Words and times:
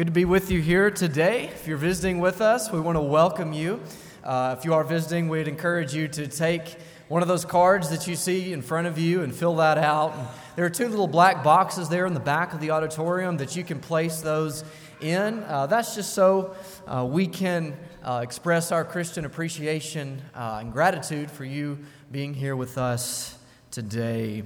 Good 0.00 0.06
to 0.06 0.12
be 0.12 0.24
with 0.24 0.50
you 0.50 0.62
here 0.62 0.90
today. 0.90 1.48
If 1.48 1.68
you're 1.68 1.76
visiting 1.76 2.20
with 2.20 2.40
us, 2.40 2.72
we 2.72 2.80
want 2.80 2.96
to 2.96 3.02
welcome 3.02 3.52
you. 3.52 3.82
Uh, 4.24 4.56
if 4.58 4.64
you 4.64 4.72
are 4.72 4.82
visiting, 4.82 5.28
we'd 5.28 5.46
encourage 5.46 5.92
you 5.92 6.08
to 6.08 6.26
take 6.26 6.78
one 7.08 7.20
of 7.20 7.28
those 7.28 7.44
cards 7.44 7.90
that 7.90 8.06
you 8.06 8.16
see 8.16 8.54
in 8.54 8.62
front 8.62 8.86
of 8.86 8.98
you 8.98 9.20
and 9.20 9.34
fill 9.34 9.56
that 9.56 9.76
out. 9.76 10.14
And 10.16 10.26
there 10.56 10.64
are 10.64 10.70
two 10.70 10.88
little 10.88 11.06
black 11.06 11.44
boxes 11.44 11.90
there 11.90 12.06
in 12.06 12.14
the 12.14 12.18
back 12.18 12.54
of 12.54 12.60
the 12.60 12.70
auditorium 12.70 13.36
that 13.36 13.54
you 13.54 13.62
can 13.62 13.78
place 13.78 14.22
those 14.22 14.64
in. 15.02 15.42
Uh, 15.42 15.66
that's 15.66 15.94
just 15.94 16.14
so 16.14 16.56
uh, 16.86 17.04
we 17.06 17.26
can 17.26 17.76
uh, 18.02 18.20
express 18.22 18.72
our 18.72 18.86
Christian 18.86 19.26
appreciation 19.26 20.22
uh, 20.34 20.60
and 20.62 20.72
gratitude 20.72 21.30
for 21.30 21.44
you 21.44 21.78
being 22.10 22.32
here 22.32 22.56
with 22.56 22.78
us 22.78 23.36
today. 23.70 24.44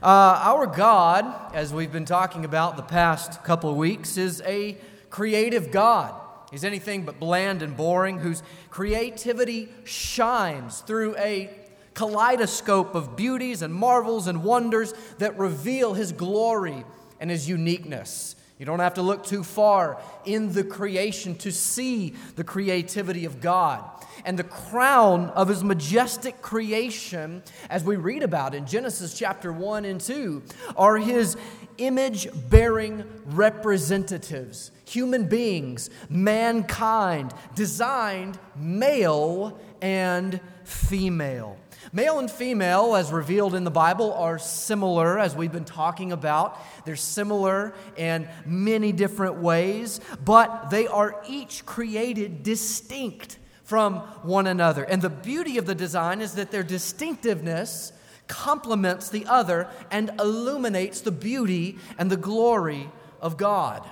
Uh, 0.00 0.40
our 0.44 0.66
God, 0.66 1.54
as 1.54 1.72
we've 1.72 1.92
been 1.92 2.06
talking 2.06 2.44
about 2.44 2.76
the 2.76 2.82
past 2.82 3.44
couple 3.44 3.68
of 3.68 3.76
weeks, 3.76 4.16
is 4.16 4.40
a 4.46 4.76
creative 5.10 5.70
God. 5.70 6.14
He's 6.50 6.64
anything 6.64 7.04
but 7.04 7.20
bland 7.20 7.62
and 7.62 7.76
boring, 7.76 8.18
whose 8.18 8.42
creativity 8.70 9.68
shines 9.84 10.80
through 10.80 11.16
a 11.16 11.50
kaleidoscope 11.94 12.94
of 12.94 13.16
beauties 13.16 13.60
and 13.60 13.74
marvels 13.74 14.26
and 14.26 14.42
wonders 14.42 14.94
that 15.18 15.38
reveal 15.38 15.94
His 15.94 16.12
glory 16.12 16.84
and 17.20 17.30
His 17.30 17.48
uniqueness. 17.48 18.34
You 18.58 18.66
don't 18.66 18.80
have 18.80 18.94
to 18.94 19.02
look 19.02 19.24
too 19.24 19.42
far 19.42 20.00
in 20.24 20.52
the 20.52 20.64
creation 20.64 21.34
to 21.38 21.52
see 21.52 22.14
the 22.36 22.44
creativity 22.44 23.24
of 23.24 23.40
God. 23.40 23.84
And 24.24 24.38
the 24.38 24.44
crown 24.44 25.30
of 25.30 25.48
his 25.48 25.64
majestic 25.64 26.42
creation, 26.42 27.42
as 27.68 27.82
we 27.82 27.96
read 27.96 28.22
about 28.22 28.54
in 28.54 28.66
Genesis 28.66 29.18
chapter 29.18 29.52
1 29.52 29.84
and 29.84 30.00
2, 30.00 30.42
are 30.76 30.96
his 30.96 31.36
image 31.78 32.28
bearing 32.48 33.04
representatives, 33.26 34.70
human 34.84 35.28
beings, 35.28 35.90
mankind, 36.08 37.32
designed 37.54 38.38
male 38.56 39.58
and 39.80 40.40
female. 40.64 41.58
Male 41.92 42.20
and 42.20 42.30
female, 42.30 42.94
as 42.94 43.10
revealed 43.10 43.54
in 43.54 43.64
the 43.64 43.70
Bible, 43.70 44.12
are 44.14 44.38
similar, 44.38 45.18
as 45.18 45.34
we've 45.34 45.52
been 45.52 45.64
talking 45.64 46.12
about. 46.12 46.58
They're 46.84 46.94
similar 46.94 47.74
in 47.96 48.28
many 48.46 48.92
different 48.92 49.36
ways, 49.38 50.00
but 50.24 50.70
they 50.70 50.86
are 50.86 51.20
each 51.28 51.66
created 51.66 52.44
distinct 52.44 53.38
from 53.64 53.96
one 54.22 54.46
another. 54.46 54.84
And 54.84 55.02
the 55.02 55.10
beauty 55.10 55.58
of 55.58 55.66
the 55.66 55.74
design 55.74 56.20
is 56.20 56.34
that 56.34 56.50
their 56.50 56.62
distinctiveness 56.62 57.92
complements 58.28 59.08
the 59.08 59.26
other 59.26 59.68
and 59.90 60.10
illuminates 60.18 61.00
the 61.00 61.12
beauty 61.12 61.78
and 61.98 62.10
the 62.10 62.16
glory 62.16 62.90
of 63.20 63.36
God 63.36 63.88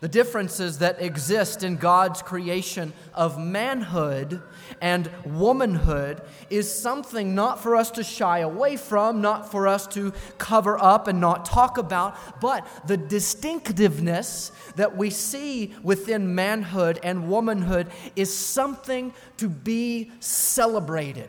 the 0.00 0.08
differences 0.08 0.78
that 0.78 1.00
exist 1.00 1.62
in 1.62 1.76
God's 1.76 2.22
creation 2.22 2.92
of 3.14 3.38
manhood 3.38 4.42
and 4.80 5.10
womanhood 5.24 6.22
is 6.48 6.72
something 6.72 7.34
not 7.34 7.62
for 7.62 7.76
us 7.76 7.90
to 7.92 8.02
shy 8.02 8.38
away 8.38 8.76
from, 8.76 9.20
not 9.20 9.50
for 9.50 9.68
us 9.68 9.86
to 9.88 10.12
cover 10.38 10.82
up 10.82 11.06
and 11.06 11.20
not 11.20 11.44
talk 11.44 11.76
about, 11.76 12.16
but 12.40 12.66
the 12.86 12.96
distinctiveness 12.96 14.52
that 14.76 14.96
we 14.96 15.10
see 15.10 15.74
within 15.82 16.34
manhood 16.34 16.98
and 17.02 17.28
womanhood 17.28 17.88
is 18.16 18.34
something 18.34 19.12
to 19.36 19.48
be 19.50 20.10
celebrated. 20.20 21.28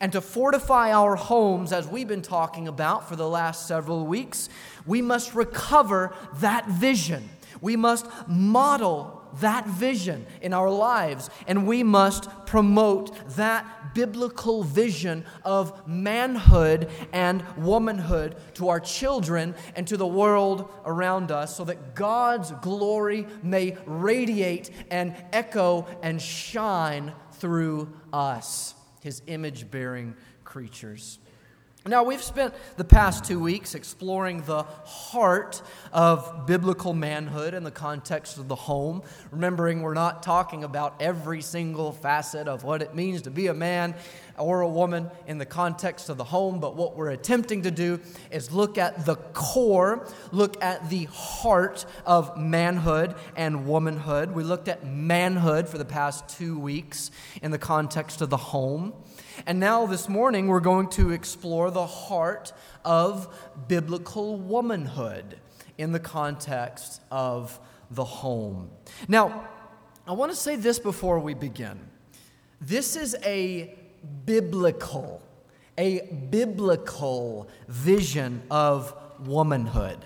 And 0.00 0.12
to 0.12 0.20
fortify 0.20 0.92
our 0.92 1.16
homes, 1.16 1.72
as 1.72 1.88
we've 1.88 2.08
been 2.08 2.22
talking 2.22 2.68
about 2.68 3.08
for 3.08 3.16
the 3.16 3.28
last 3.28 3.66
several 3.66 4.06
weeks, 4.06 4.48
we 4.86 5.02
must 5.02 5.34
recover 5.34 6.14
that 6.36 6.66
vision 6.68 7.28
we 7.62 7.76
must 7.76 8.06
model 8.28 9.22
that 9.40 9.66
vision 9.66 10.26
in 10.42 10.52
our 10.52 10.68
lives, 10.68 11.30
and 11.46 11.66
we 11.66 11.82
must 11.82 12.28
promote 12.44 13.16
that 13.36 13.94
biblical 13.94 14.62
vision 14.62 15.24
of 15.44 15.86
manhood 15.86 16.90
and 17.12 17.42
womanhood 17.56 18.36
to 18.54 18.68
our 18.68 18.80
children 18.80 19.54
and 19.74 19.86
to 19.88 19.96
the 19.96 20.06
world 20.06 20.70
around 20.84 21.30
us 21.30 21.56
so 21.56 21.64
that 21.64 21.94
God's 21.94 22.50
glory 22.62 23.26
may 23.42 23.76
radiate 23.86 24.70
and 24.90 25.14
echo 25.32 25.86
and 26.02 26.20
shine 26.20 27.12
through 27.32 27.92
us, 28.12 28.74
his 29.00 29.22
image 29.26 29.70
bearing 29.70 30.14
creatures. 30.44 31.18
Now, 31.84 32.04
we've 32.04 32.22
spent 32.22 32.54
the 32.76 32.84
past 32.84 33.24
two 33.24 33.40
weeks 33.40 33.74
exploring 33.74 34.42
the 34.42 34.62
heart 34.62 35.60
of 35.92 36.46
biblical 36.46 36.94
manhood 36.94 37.54
in 37.54 37.64
the 37.64 37.72
context 37.72 38.38
of 38.38 38.46
the 38.46 38.54
home. 38.54 39.02
Remembering, 39.32 39.82
we're 39.82 39.92
not 39.92 40.22
talking 40.22 40.62
about 40.62 41.02
every 41.02 41.42
single 41.42 41.90
facet 41.90 42.46
of 42.46 42.62
what 42.62 42.82
it 42.82 42.94
means 42.94 43.22
to 43.22 43.32
be 43.32 43.48
a 43.48 43.54
man 43.54 43.96
or 44.38 44.60
a 44.60 44.68
woman 44.68 45.10
in 45.26 45.38
the 45.38 45.46
context 45.46 46.08
of 46.08 46.16
the 46.16 46.24
home, 46.24 46.60
but 46.60 46.76
what 46.76 46.96
we're 46.96 47.10
attempting 47.10 47.62
to 47.62 47.70
do 47.70 48.00
is 48.30 48.52
look 48.52 48.78
at 48.78 49.04
the 49.06 49.16
core, 49.16 50.06
look 50.30 50.62
at 50.62 50.90
the 50.90 51.04
heart 51.04 51.84
of 52.06 52.36
manhood 52.36 53.14
and 53.36 53.66
womanhood. 53.66 54.32
We 54.32 54.42
looked 54.42 54.68
at 54.68 54.86
manhood 54.86 55.68
for 55.68 55.78
the 55.78 55.84
past 55.84 56.28
two 56.28 56.58
weeks 56.58 57.10
in 57.42 57.50
the 57.50 57.58
context 57.58 58.20
of 58.20 58.30
the 58.30 58.36
home. 58.36 58.94
And 59.46 59.58
now, 59.58 59.86
this 59.86 60.08
morning, 60.08 60.48
we're 60.48 60.60
going 60.60 60.88
to 60.90 61.10
explore 61.10 61.70
the 61.70 61.86
heart 61.86 62.52
of 62.84 63.34
biblical 63.66 64.36
womanhood 64.36 65.38
in 65.78 65.92
the 65.92 66.00
context 66.00 67.00
of 67.10 67.58
the 67.90 68.04
home. 68.04 68.70
Now, 69.08 69.48
I 70.06 70.12
want 70.12 70.32
to 70.32 70.36
say 70.36 70.56
this 70.56 70.78
before 70.78 71.18
we 71.18 71.34
begin. 71.34 71.78
This 72.60 72.96
is 72.96 73.16
a 73.24 73.78
biblical, 74.24 75.22
a 75.78 76.00
biblical 76.30 77.48
vision 77.68 78.42
of 78.50 78.94
womanhood. 79.20 79.98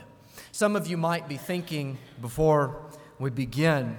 Some 0.52 0.76
of 0.76 0.86
you 0.86 0.96
might 0.96 1.28
be 1.28 1.36
thinking 1.36 1.98
before 2.20 2.80
we 3.18 3.30
begin, 3.30 3.98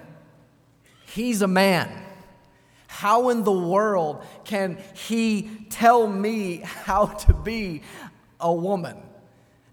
he's 1.06 1.42
a 1.42 1.48
man. 1.48 2.04
How 2.88 3.30
in 3.30 3.44
the 3.44 3.52
world 3.52 4.24
can 4.44 4.78
he 4.94 5.50
tell 5.70 6.08
me 6.08 6.58
how 6.64 7.06
to 7.06 7.34
be 7.34 7.84
a 8.40 8.52
woman? 8.52 8.98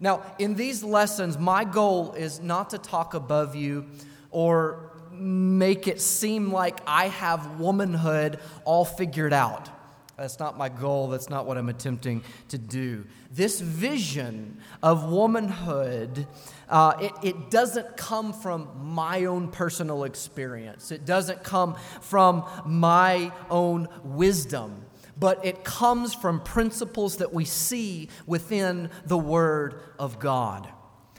Now, 0.00 0.22
in 0.38 0.54
these 0.54 0.82
lessons, 0.84 1.38
my 1.38 1.64
goal 1.64 2.12
is 2.12 2.40
not 2.40 2.70
to 2.70 2.78
talk 2.78 3.14
above 3.14 3.54
you 3.54 3.86
or 4.30 4.90
make 5.12 5.86
it 5.88 6.00
seem 6.00 6.52
like 6.52 6.80
I 6.86 7.08
have 7.08 7.60
womanhood 7.60 8.40
all 8.64 8.84
figured 8.84 9.32
out. 9.32 9.70
That's 10.16 10.38
not 10.38 10.56
my 10.56 10.69
goal. 10.69 11.08
That's 11.08 11.28
not 11.28 11.47
what 11.47 11.58
I'm 11.58 11.69
attempting 11.69 12.22
to 12.48 12.58
do. 12.58 13.04
This 13.32 13.60
vision 13.60 14.58
of 14.82 15.10
womanhood, 15.10 16.26
uh, 16.69 16.94
it, 17.00 17.12
it 17.22 17.50
doesn't 17.50 17.97
come 17.97 18.32
from 18.32 18.69
my 18.80 19.25
own 19.25 19.48
personal 19.48 20.04
experience, 20.04 20.92
it 20.92 21.04
doesn't 21.04 21.42
come 21.42 21.76
from 22.00 22.44
my 22.64 23.32
own 23.50 23.88
wisdom, 24.04 24.84
but 25.19 25.44
it 25.44 25.64
comes 25.64 26.14
from 26.14 26.41
principles 26.41 27.16
that 27.16 27.32
we 27.32 27.44
see 27.44 28.08
within 28.26 28.91
the 29.06 29.19
Word 29.19 29.81
of 29.98 30.19
God. 30.19 30.69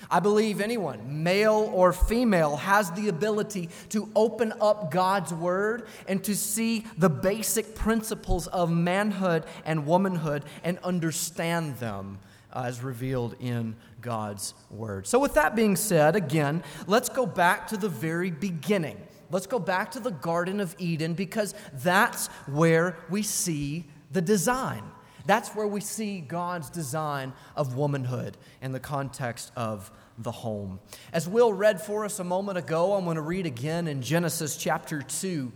I 0.09 0.19
believe 0.19 0.61
anyone, 0.61 1.23
male 1.23 1.69
or 1.73 1.93
female, 1.93 2.57
has 2.57 2.91
the 2.91 3.09
ability 3.09 3.69
to 3.89 4.09
open 4.15 4.53
up 4.61 4.91
God's 4.91 5.33
Word 5.33 5.87
and 6.07 6.23
to 6.23 6.35
see 6.35 6.85
the 6.97 7.09
basic 7.09 7.75
principles 7.75 8.47
of 8.47 8.71
manhood 8.71 9.45
and 9.65 9.85
womanhood 9.85 10.45
and 10.63 10.77
understand 10.79 11.77
them 11.77 12.19
as 12.53 12.81
revealed 12.81 13.35
in 13.39 13.75
God's 14.01 14.53
Word. 14.69 15.07
So, 15.07 15.19
with 15.19 15.33
that 15.33 15.55
being 15.55 15.75
said, 15.75 16.15
again, 16.15 16.63
let's 16.87 17.09
go 17.09 17.25
back 17.25 17.67
to 17.67 17.77
the 17.77 17.89
very 17.89 18.31
beginning. 18.31 18.97
Let's 19.31 19.47
go 19.47 19.59
back 19.59 19.91
to 19.91 19.99
the 19.99 20.11
Garden 20.11 20.59
of 20.59 20.75
Eden 20.77 21.13
because 21.13 21.53
that's 21.73 22.27
where 22.47 22.95
we 23.09 23.23
see 23.23 23.85
the 24.11 24.21
design. 24.21 24.83
That's 25.25 25.49
where 25.49 25.67
we 25.67 25.81
see 25.81 26.21
God's 26.21 26.69
design 26.69 27.33
of 27.55 27.75
womanhood 27.75 28.37
in 28.61 28.71
the 28.71 28.79
context 28.79 29.51
of 29.55 29.91
the 30.17 30.31
home. 30.31 30.79
As 31.11 31.27
Will 31.27 31.51
read 31.51 31.81
for 31.81 32.05
us 32.05 32.19
a 32.19 32.23
moment 32.23 32.57
ago, 32.57 32.93
I'm 32.93 33.05
going 33.05 33.15
to 33.15 33.21
read 33.21 33.45
again 33.45 33.87
in 33.87 34.01
Genesis 34.01 34.55
chapter 34.55 35.01
2. 35.01 35.51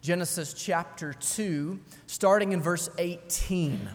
Genesis 0.00 0.54
chapter 0.54 1.12
2, 1.12 1.78
starting 2.06 2.52
in 2.52 2.62
verse 2.62 2.88
18. 2.96 3.88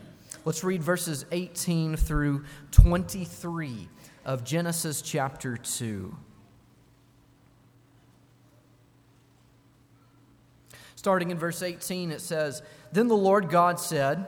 Let's 0.43 0.63
read 0.63 0.83
verses 0.83 1.25
18 1.31 1.95
through 1.95 2.43
23 2.71 3.89
of 4.23 4.43
Genesis 4.43 5.01
chapter 5.01 5.57
2. 5.57 6.15
Starting 10.95 11.31
in 11.31 11.39
verse 11.39 11.63
18, 11.63 12.11
it 12.11 12.21
says, 12.21 12.61
Then 12.91 13.07
the 13.07 13.17
Lord 13.17 13.49
God 13.49 13.79
said, 13.79 14.27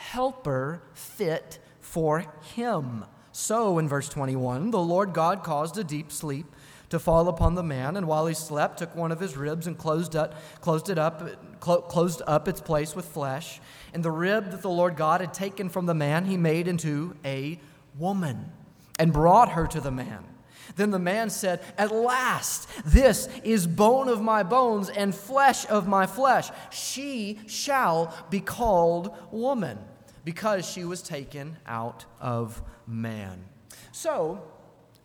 helper 0.00 0.82
fit 0.94 1.58
for 1.80 2.24
him. 2.54 3.04
So, 3.32 3.78
in 3.78 3.88
verse 3.88 4.08
21, 4.08 4.70
the 4.70 4.78
Lord 4.78 5.12
God 5.12 5.44
caused 5.44 5.78
a 5.78 5.84
deep 5.84 6.10
sleep 6.10 6.46
to 6.88 6.98
fall 6.98 7.28
upon 7.28 7.54
the 7.54 7.62
man, 7.62 7.96
and 7.96 8.08
while 8.08 8.26
he 8.26 8.34
slept, 8.34 8.78
took 8.78 8.96
one 8.96 9.12
of 9.12 9.20
his 9.20 9.36
ribs 9.36 9.66
and 9.66 9.78
closed, 9.78 10.16
up, 10.16 10.34
closed 10.60 10.90
it 10.90 10.98
up, 10.98 11.60
closed 11.60 12.22
up 12.26 12.48
its 12.48 12.60
place 12.60 12.96
with 12.96 13.04
flesh. 13.04 13.60
And 13.94 14.02
the 14.02 14.10
rib 14.10 14.50
that 14.50 14.62
the 14.62 14.70
Lord 14.70 14.96
God 14.96 15.20
had 15.20 15.32
taken 15.32 15.68
from 15.68 15.86
the 15.86 15.94
man, 15.94 16.24
he 16.24 16.36
made 16.36 16.66
into 16.66 17.14
a 17.24 17.60
woman 17.96 18.50
and 18.98 19.12
brought 19.12 19.50
her 19.50 19.66
to 19.68 19.80
the 19.80 19.92
man. 19.92 20.24
Then 20.76 20.90
the 20.90 20.98
man 20.98 21.30
said, 21.30 21.60
At 21.78 21.92
last, 21.92 22.68
this 22.84 23.28
is 23.44 23.66
bone 23.66 24.08
of 24.08 24.20
my 24.20 24.42
bones 24.42 24.88
and 24.88 25.14
flesh 25.14 25.68
of 25.68 25.86
my 25.86 26.06
flesh. 26.06 26.50
She 26.70 27.40
shall 27.46 28.14
be 28.30 28.40
called 28.40 29.14
woman, 29.30 29.78
because 30.24 30.68
she 30.68 30.84
was 30.84 31.02
taken 31.02 31.56
out 31.66 32.04
of 32.20 32.62
man. 32.86 33.44
So, 33.92 34.42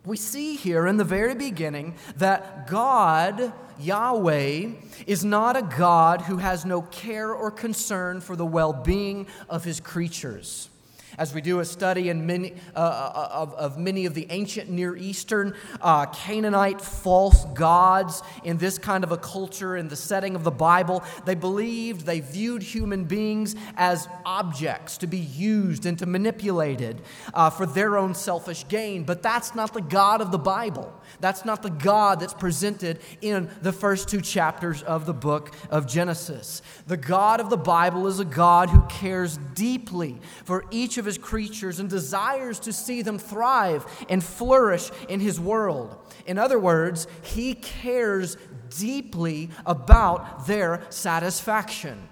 we 0.04 0.16
see 0.16 0.54
here 0.54 0.86
in 0.86 0.98
the 0.98 1.04
very 1.04 1.34
beginning 1.34 1.96
that 2.16 2.68
God, 2.68 3.52
Yahweh, 3.80 4.70
is 5.06 5.24
not 5.24 5.56
a 5.56 5.62
God 5.62 6.22
who 6.22 6.36
has 6.36 6.64
no 6.64 6.82
care 6.82 7.32
or 7.32 7.50
concern 7.50 8.20
for 8.20 8.36
the 8.36 8.46
well 8.46 8.72
being 8.72 9.26
of 9.48 9.64
his 9.64 9.80
creatures 9.80 10.70
as 11.18 11.34
we 11.34 11.40
do 11.40 11.60
a 11.60 11.64
study 11.64 12.08
in 12.08 12.26
many, 12.26 12.54
uh, 12.74 12.78
uh, 12.78 13.28
of, 13.32 13.54
of, 13.54 13.78
many 13.78 14.06
of 14.06 14.14
the 14.14 14.26
ancient 14.30 14.70
Near 14.70 14.96
Eastern 14.96 15.54
uh, 15.80 16.06
Canaanite 16.06 16.80
false 16.80 17.44
gods 17.54 18.22
in 18.44 18.58
this 18.58 18.78
kind 18.78 19.04
of 19.04 19.12
a 19.12 19.16
culture, 19.16 19.76
in 19.76 19.88
the 19.88 19.96
setting 19.96 20.34
of 20.34 20.44
the 20.44 20.50
Bible, 20.50 21.02
they 21.24 21.34
believed, 21.34 22.06
they 22.06 22.20
viewed 22.20 22.62
human 22.62 23.04
beings 23.04 23.54
as 23.76 24.08
objects 24.24 24.98
to 24.98 25.06
be 25.06 25.18
used 25.18 25.86
and 25.86 25.98
to 25.98 26.06
manipulated 26.06 27.00
uh, 27.34 27.50
for 27.50 27.66
their 27.66 27.96
own 27.96 28.14
selfish 28.14 28.66
gain. 28.68 29.04
But 29.04 29.22
that's 29.22 29.54
not 29.54 29.72
the 29.72 29.80
God 29.80 30.20
of 30.20 30.30
the 30.30 30.38
Bible. 30.38 30.92
That's 31.20 31.44
not 31.44 31.62
the 31.62 31.70
God 31.70 32.20
that's 32.20 32.34
presented 32.34 33.00
in 33.20 33.48
the 33.62 33.72
first 33.72 34.08
two 34.08 34.20
chapters 34.20 34.82
of 34.82 35.06
the 35.06 35.14
book 35.14 35.54
of 35.70 35.86
Genesis. 35.86 36.62
The 36.86 36.96
God 36.96 37.40
of 37.40 37.50
the 37.50 37.56
Bible 37.56 38.06
is 38.06 38.20
a 38.20 38.24
God 38.24 38.70
who 38.70 38.82
cares 38.82 39.38
deeply 39.54 40.18
for 40.44 40.64
each 40.70 40.98
of 40.98 41.05
his 41.06 41.18
creatures 41.18 41.80
and 41.80 41.88
desires 41.88 42.58
to 42.60 42.72
see 42.72 43.02
them 43.02 43.18
thrive 43.18 43.86
and 44.08 44.22
flourish 44.22 44.90
in 45.08 45.20
his 45.20 45.40
world. 45.40 45.96
In 46.26 46.38
other 46.38 46.58
words, 46.58 47.06
he 47.22 47.54
cares 47.54 48.36
deeply 48.78 49.50
about 49.64 50.46
their 50.46 50.82
satisfaction. 50.90 52.08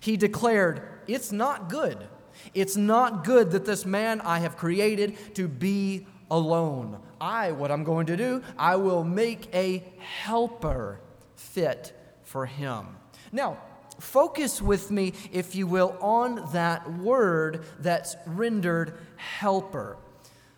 He 0.00 0.16
declared, 0.16 0.82
It's 1.06 1.32
not 1.32 1.68
good. 1.68 2.06
It's 2.54 2.76
not 2.76 3.24
good 3.24 3.50
that 3.50 3.64
this 3.64 3.84
man 3.84 4.20
I 4.20 4.38
have 4.38 4.56
created 4.56 5.34
to 5.34 5.48
be 5.48 6.06
alone. 6.30 7.00
I, 7.20 7.52
what 7.52 7.70
I'm 7.70 7.84
going 7.84 8.06
to 8.06 8.16
do, 8.16 8.42
I 8.56 8.76
will 8.76 9.04
make 9.04 9.52
a 9.54 9.84
helper 9.98 11.00
fit 11.36 11.92
for 12.22 12.46
him. 12.46 12.86
Now, 13.32 13.58
focus 14.00 14.62
with 14.62 14.90
me, 14.90 15.12
if 15.32 15.54
you 15.54 15.66
will, 15.66 15.96
on 16.00 16.50
that 16.52 16.90
word 16.98 17.64
that's 17.80 18.16
rendered 18.26 18.98
helper. 19.16 19.96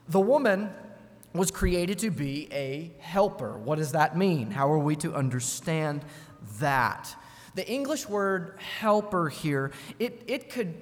The 0.08 0.20
woman 0.20 0.70
was 1.32 1.50
created 1.50 1.98
to 2.00 2.10
be 2.10 2.48
a 2.52 2.92
helper. 3.00 3.56
What 3.56 3.78
does 3.78 3.92
that 3.92 4.16
mean? 4.16 4.50
How 4.50 4.70
are 4.72 4.78
we 4.78 4.96
to 4.96 5.14
understand 5.14 6.04
that? 6.58 7.14
The 7.54 7.68
English 7.68 8.08
word 8.08 8.58
helper 8.58 9.28
here, 9.28 9.72
it, 9.98 10.22
it 10.26 10.50
could 10.50 10.74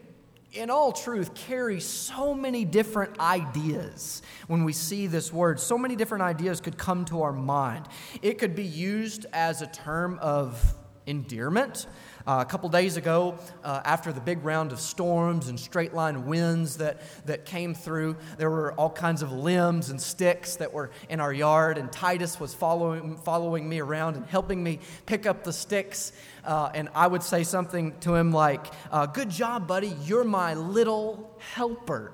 in 0.52 0.70
all 0.70 0.92
truth, 0.92 1.34
carry 1.34 1.78
so 1.78 2.34
many 2.34 2.64
different 2.64 3.18
ideas 3.20 4.22
when 4.46 4.64
we 4.64 4.72
see 4.72 5.06
this 5.06 5.32
word. 5.32 5.60
So 5.60 5.76
many 5.76 5.94
different 5.94 6.22
ideas 6.22 6.60
could 6.60 6.78
come 6.78 7.04
to 7.06 7.22
our 7.22 7.32
mind. 7.32 7.86
It 8.22 8.38
could 8.38 8.54
be 8.54 8.64
used 8.64 9.26
as 9.32 9.60
a 9.60 9.66
term 9.66 10.18
of 10.22 10.74
endearment. 11.06 11.86
Uh, 12.28 12.42
a 12.42 12.44
couple 12.44 12.68
days 12.68 12.98
ago, 12.98 13.38
uh, 13.64 13.80
after 13.86 14.12
the 14.12 14.20
big 14.20 14.44
round 14.44 14.70
of 14.70 14.78
storms 14.78 15.48
and 15.48 15.58
straight 15.58 15.94
line 15.94 16.26
winds 16.26 16.76
that, 16.76 17.00
that 17.24 17.46
came 17.46 17.72
through, 17.72 18.14
there 18.36 18.50
were 18.50 18.74
all 18.74 18.90
kinds 18.90 19.22
of 19.22 19.32
limbs 19.32 19.88
and 19.88 19.98
sticks 19.98 20.56
that 20.56 20.70
were 20.70 20.90
in 21.08 21.20
our 21.20 21.32
yard, 21.32 21.78
and 21.78 21.90
Titus 21.90 22.38
was 22.38 22.52
following, 22.52 23.16
following 23.16 23.66
me 23.66 23.80
around 23.80 24.16
and 24.16 24.26
helping 24.26 24.62
me 24.62 24.78
pick 25.06 25.24
up 25.24 25.42
the 25.42 25.54
sticks. 25.54 26.12
Uh, 26.44 26.70
and 26.74 26.90
I 26.94 27.06
would 27.06 27.22
say 27.22 27.44
something 27.44 27.98
to 28.00 28.14
him 28.14 28.30
like, 28.30 28.66
uh, 28.92 29.06
Good 29.06 29.30
job, 29.30 29.66
buddy, 29.66 29.96
you're 30.04 30.22
my 30.22 30.52
little 30.52 31.34
helper. 31.54 32.12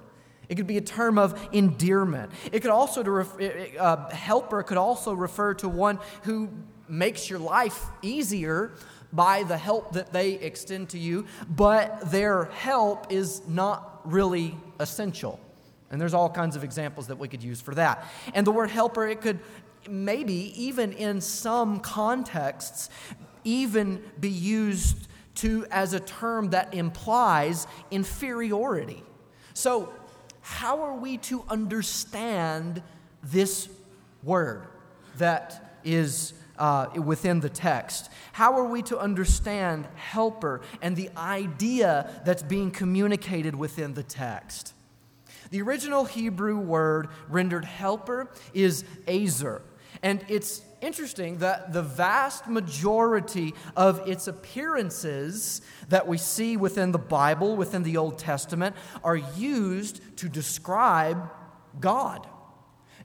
It 0.48 0.54
could 0.54 0.68
be 0.68 0.76
a 0.76 0.80
term 0.80 1.18
of 1.18 1.48
endearment. 1.50 2.30
It 2.52 2.60
could 2.60 2.70
also, 2.70 3.02
to 3.02 3.10
ref- 3.10 3.76
uh, 3.80 4.10
helper 4.10 4.62
could 4.62 4.78
also 4.78 5.12
refer 5.12 5.54
to 5.54 5.68
one 5.68 5.98
who 6.22 6.50
makes 6.88 7.28
your 7.30 7.38
life 7.38 7.86
easier 8.02 8.72
by 9.14 9.44
the 9.44 9.56
help 9.56 9.92
that 9.92 10.12
they 10.12 10.32
extend 10.32 10.90
to 10.90 10.98
you, 10.98 11.26
but 11.48 12.10
their 12.10 12.46
help 12.46 13.12
is 13.12 13.42
not 13.46 14.00
really 14.04 14.56
essential. 14.80 15.40
And 15.90 16.00
there's 16.00 16.14
all 16.14 16.28
kinds 16.28 16.56
of 16.56 16.64
examples 16.64 17.06
that 17.06 17.18
we 17.18 17.28
could 17.28 17.42
use 17.42 17.60
for 17.60 17.74
that. 17.76 18.04
And 18.34 18.46
the 18.46 18.50
word 18.50 18.70
helper, 18.70 19.06
it 19.06 19.20
could 19.20 19.38
maybe, 19.88 20.52
even 20.60 20.92
in 20.92 21.20
some 21.20 21.80
contexts, 21.80 22.90
even 23.44 24.02
be 24.18 24.30
used 24.30 25.08
to 25.36 25.66
as 25.70 25.92
a 25.92 26.00
term 26.00 26.50
that 26.50 26.74
implies 26.74 27.66
inferiority. 27.90 29.02
So, 29.52 29.92
how 30.40 30.82
are 30.82 30.96
we 30.96 31.16
to 31.18 31.44
understand 31.48 32.82
this 33.22 33.68
word 34.22 34.66
that 35.16 35.78
is 35.84 36.34
uh, 36.58 36.86
within 36.96 37.40
the 37.40 37.48
text? 37.48 38.10
How 38.32 38.58
are 38.58 38.64
we 38.64 38.82
to 38.82 38.98
understand 38.98 39.86
helper 39.94 40.60
and 40.82 40.96
the 40.96 41.10
idea 41.16 42.10
that's 42.24 42.42
being 42.42 42.70
communicated 42.70 43.54
within 43.54 43.94
the 43.94 44.02
text? 44.02 44.74
The 45.50 45.62
original 45.62 46.04
Hebrew 46.04 46.58
word 46.58 47.08
rendered 47.28 47.64
helper 47.64 48.30
is 48.52 48.84
ezer, 49.06 49.62
and 50.02 50.24
it's 50.28 50.62
interesting 50.80 51.38
that 51.38 51.72
the 51.72 51.82
vast 51.82 52.46
majority 52.46 53.54
of 53.76 54.06
its 54.08 54.26
appearances 54.26 55.62
that 55.88 56.06
we 56.06 56.18
see 56.18 56.56
within 56.56 56.92
the 56.92 56.98
Bible, 56.98 57.56
within 57.56 57.82
the 57.82 57.96
Old 57.96 58.18
Testament, 58.18 58.76
are 59.02 59.16
used 59.16 60.00
to 60.18 60.28
describe 60.28 61.30
God. 61.80 62.26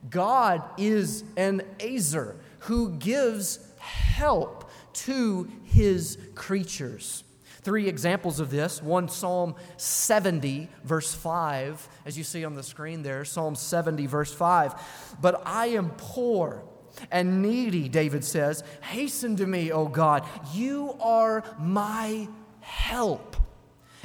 God 0.08 0.62
is 0.78 1.24
an 1.36 1.62
ezer 1.78 2.36
who 2.60 2.90
gives 2.96 3.58
help 3.78 4.70
to 4.92 5.50
his 5.64 6.18
creatures. 6.34 7.24
Three 7.62 7.88
examples 7.88 8.40
of 8.40 8.50
this 8.50 8.82
one, 8.82 9.08
Psalm 9.08 9.54
70, 9.76 10.68
verse 10.82 11.14
5, 11.14 11.88
as 12.06 12.16
you 12.16 12.24
see 12.24 12.44
on 12.44 12.54
the 12.54 12.62
screen 12.62 13.02
there, 13.02 13.24
Psalm 13.24 13.54
70, 13.54 14.06
verse 14.06 14.32
5. 14.32 15.18
But 15.20 15.42
I 15.44 15.68
am 15.68 15.90
poor 15.96 16.64
and 17.10 17.42
needy, 17.42 17.88
David 17.88 18.24
says. 18.24 18.64
Hasten 18.82 19.36
to 19.36 19.46
me, 19.46 19.70
O 19.72 19.86
God. 19.88 20.26
You 20.52 20.96
are 21.00 21.44
my 21.58 22.28
help 22.60 23.36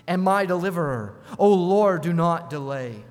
and 0.07 0.21
my 0.21 0.45
deliverer. 0.45 1.15
O 1.39 1.53
Lord, 1.53 2.01
do 2.01 2.13
not 2.13 2.49
delay. 2.49 3.03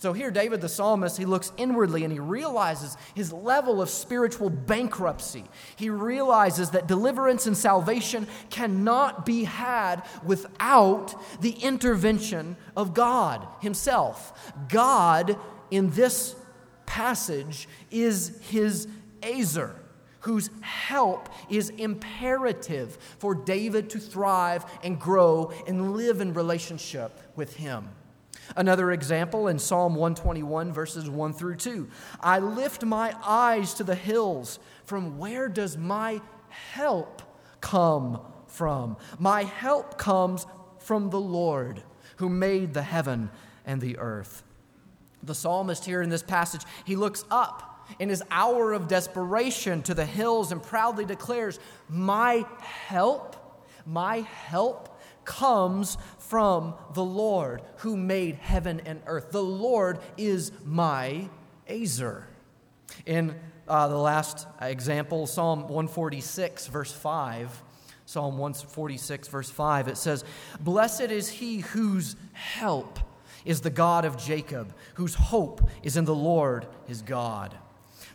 So 0.00 0.14
here, 0.14 0.30
David 0.30 0.62
the 0.62 0.68
psalmist, 0.70 1.18
he 1.18 1.26
looks 1.26 1.52
inwardly 1.58 2.04
and 2.04 2.12
he 2.12 2.18
realizes 2.18 2.96
his 3.14 3.34
level 3.34 3.82
of 3.82 3.90
spiritual 3.90 4.48
bankruptcy. 4.48 5.44
He 5.76 5.90
realizes 5.90 6.70
that 6.70 6.86
deliverance 6.88 7.46
and 7.46 7.54
salvation 7.54 8.26
cannot 8.48 9.26
be 9.26 9.44
had 9.44 10.02
without 10.24 11.14
the 11.42 11.50
intervention 11.50 12.56
of 12.78 12.94
God 12.94 13.46
Himself. 13.60 14.54
God, 14.70 15.36
in 15.70 15.90
this 15.90 16.34
passage, 16.86 17.68
is 17.90 18.40
his 18.40 18.88
Ezer 19.22 19.76
whose 20.20 20.48
help 20.62 21.28
is 21.50 21.68
imperative 21.70 22.96
for 23.18 23.34
David 23.34 23.90
to 23.90 23.98
thrive 23.98 24.64
and 24.82 24.98
grow 24.98 25.52
and 25.66 25.94
live 25.94 26.22
in 26.22 26.32
relationship 26.32 27.12
with 27.36 27.56
him. 27.56 27.86
Another 28.56 28.90
example 28.92 29.48
in 29.48 29.58
Psalm 29.58 29.94
121, 29.94 30.72
verses 30.72 31.08
1 31.08 31.32
through 31.32 31.56
2. 31.56 31.88
I 32.20 32.38
lift 32.38 32.84
my 32.84 33.14
eyes 33.24 33.74
to 33.74 33.84
the 33.84 33.94
hills. 33.94 34.58
From 34.84 35.18
where 35.18 35.48
does 35.48 35.76
my 35.76 36.20
help 36.48 37.22
come 37.60 38.20
from? 38.46 38.96
My 39.18 39.44
help 39.44 39.98
comes 39.98 40.46
from 40.78 41.10
the 41.10 41.20
Lord 41.20 41.82
who 42.16 42.28
made 42.28 42.74
the 42.74 42.82
heaven 42.82 43.30
and 43.64 43.80
the 43.80 43.98
earth. 43.98 44.42
The 45.22 45.34
psalmist 45.34 45.84
here 45.84 46.02
in 46.02 46.10
this 46.10 46.22
passage, 46.22 46.62
he 46.84 46.96
looks 46.96 47.24
up 47.30 47.88
in 47.98 48.08
his 48.08 48.22
hour 48.30 48.72
of 48.72 48.88
desperation 48.88 49.82
to 49.82 49.94
the 49.94 50.04
hills 50.04 50.52
and 50.52 50.62
proudly 50.62 51.04
declares, 51.04 51.58
My 51.88 52.46
help, 52.60 53.36
my 53.86 54.20
help 54.20 54.99
comes 55.24 55.96
from 56.18 56.74
the 56.94 57.04
Lord 57.04 57.62
who 57.78 57.96
made 57.96 58.36
heaven 58.36 58.80
and 58.84 59.00
earth. 59.06 59.30
The 59.30 59.42
Lord 59.42 59.98
is 60.16 60.52
my 60.64 61.28
Ezer. 61.68 62.26
In 63.06 63.34
uh, 63.68 63.88
the 63.88 63.96
last 63.96 64.46
example, 64.60 65.26
Psalm 65.26 65.62
146, 65.62 66.66
verse 66.66 66.92
5, 66.92 67.62
Psalm 68.06 68.38
146, 68.38 69.28
verse 69.28 69.50
5, 69.50 69.88
it 69.88 69.96
says, 69.96 70.24
Blessed 70.58 71.02
is 71.02 71.28
he 71.28 71.60
whose 71.60 72.16
help 72.32 72.98
is 73.44 73.60
the 73.60 73.70
God 73.70 74.04
of 74.04 74.16
Jacob, 74.16 74.74
whose 74.94 75.14
hope 75.14 75.68
is 75.82 75.96
in 75.96 76.04
the 76.04 76.14
Lord 76.14 76.66
his 76.86 77.02
God. 77.02 77.56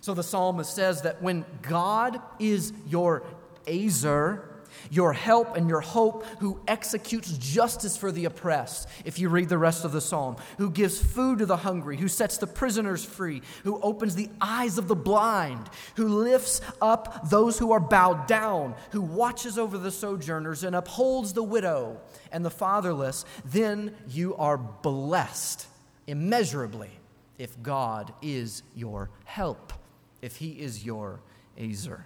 So 0.01 0.13
the 0.13 0.23
psalmist 0.23 0.75
says 0.75 1.01
that 1.03 1.21
when 1.21 1.45
God 1.61 2.21
is 2.39 2.73
your 2.85 3.23
Ezer, 3.65 4.54
your 4.89 5.13
help 5.13 5.55
and 5.57 5.69
your 5.69 5.81
hope, 5.81 6.25
who 6.39 6.59
executes 6.67 7.37
justice 7.37 7.97
for 7.97 8.11
the 8.11 8.25
oppressed, 8.25 8.87
if 9.03 9.19
you 9.19 9.29
read 9.29 9.49
the 9.49 9.57
rest 9.57 9.85
of 9.85 9.91
the 9.91 10.01
psalm, 10.01 10.37
who 10.57 10.69
gives 10.69 10.99
food 10.99 11.39
to 11.39 11.45
the 11.45 11.57
hungry, 11.57 11.97
who 11.97 12.07
sets 12.07 12.37
the 12.37 12.47
prisoners 12.47 13.03
free, 13.03 13.41
who 13.63 13.79
opens 13.81 14.15
the 14.15 14.29
eyes 14.41 14.77
of 14.77 14.87
the 14.87 14.95
blind, 14.95 15.69
who 15.95 16.07
lifts 16.07 16.61
up 16.81 17.29
those 17.29 17.59
who 17.59 17.71
are 17.71 17.79
bowed 17.79 18.27
down, 18.27 18.75
who 18.91 19.01
watches 19.01 19.57
over 19.57 19.77
the 19.77 19.91
sojourners 19.91 20.63
and 20.63 20.75
upholds 20.75 21.33
the 21.33 21.43
widow 21.43 21.99
and 22.31 22.45
the 22.45 22.49
fatherless, 22.49 23.25
then 23.43 23.95
you 24.07 24.35
are 24.35 24.57
blessed 24.57 25.67
immeasurably 26.07 26.91
if 27.37 27.61
God 27.61 28.13
is 28.21 28.63
your 28.75 29.09
help, 29.25 29.73
if 30.21 30.37
He 30.37 30.51
is 30.51 30.85
your 30.85 31.19
Ezer. 31.57 32.05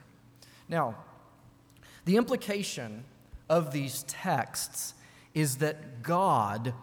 Now, 0.67 0.95
the 2.06 2.18
implication 2.18 3.03
of 3.50 3.72
these 3.72 4.03
texts 4.03 4.94
is 5.34 5.58
that 5.58 6.01
God 6.01 6.74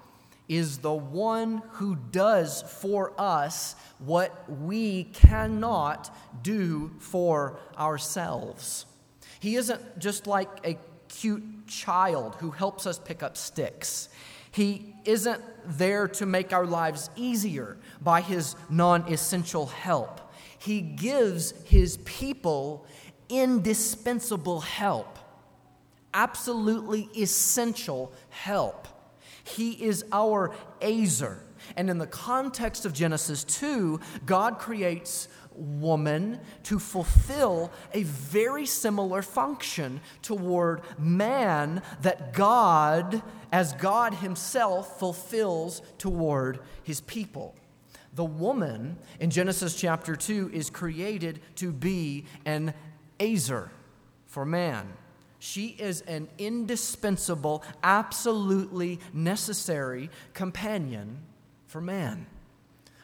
is 0.49 0.79
the 0.79 0.93
one 0.93 1.63
who 1.73 1.97
does 1.97 2.63
for 2.63 3.13
us 3.19 3.75
what 3.99 4.49
we 4.49 5.05
cannot 5.05 6.15
do 6.43 6.93
for 6.99 7.59
ourselves. 7.77 8.87
He 9.41 9.57
isn't 9.57 9.99
just 9.99 10.27
like 10.27 10.49
a 10.65 10.79
cute 11.09 11.67
child 11.67 12.37
who 12.37 12.51
helps 12.51 12.87
us 12.87 12.99
pick 12.99 13.23
up 13.23 13.37
sticks. 13.37 14.09
He 14.53 14.95
isn't 15.05 15.43
there 15.67 16.09
to 16.09 16.27
make 16.27 16.53
our 16.53 16.67
lives 16.67 17.11
easier 17.17 17.77
by 18.01 18.21
his 18.21 18.57
non 18.71 19.03
essential 19.13 19.67
help. 19.67 20.33
He 20.59 20.81
gives 20.81 21.53
his 21.65 21.99
people 21.99 22.87
indispensable 23.29 24.61
help, 24.61 25.19
absolutely 26.15 27.09
essential 27.17 28.13
help. 28.31 28.89
He 29.45 29.73
is 29.73 30.05
our 30.13 30.55
Ezer. 30.81 31.43
And 31.77 31.91
in 31.91 31.99
the 31.99 32.07
context 32.07 32.85
of 32.85 32.93
Genesis 32.93 33.45
2, 33.45 34.01
God 34.25 34.59
creates 34.59 35.29
woman 35.53 36.39
to 36.65 36.79
fulfill 36.79 37.73
a 37.93 38.03
very 38.03 38.67
similar 38.67 39.23
function 39.23 40.01
toward 40.23 40.83
man 40.99 41.83
that 42.03 42.33
God, 42.33 43.23
as 43.53 43.73
God 43.75 44.15
Himself, 44.15 44.99
fulfills 44.99 45.83
toward 45.99 46.61
His 46.83 47.01
people. 47.01 47.55
The 48.15 48.25
woman 48.25 48.97
in 49.21 49.31
Genesis 49.31 49.75
chapter 49.75 50.17
2 50.17 50.51
is 50.53 50.71
created 50.71 51.41
to 51.57 51.73
be 51.73 52.25
an 52.45 52.73
Ezer 53.21 53.71
for 54.27 54.45
man. 54.45 54.93
She 55.39 55.69
is 55.79 56.01
an 56.03 56.29
indispensable, 56.39 57.63
absolutely 57.83 59.01
necessary 59.13 60.11
companion 60.35 61.19
for 61.67 61.81
man. 61.81 62.27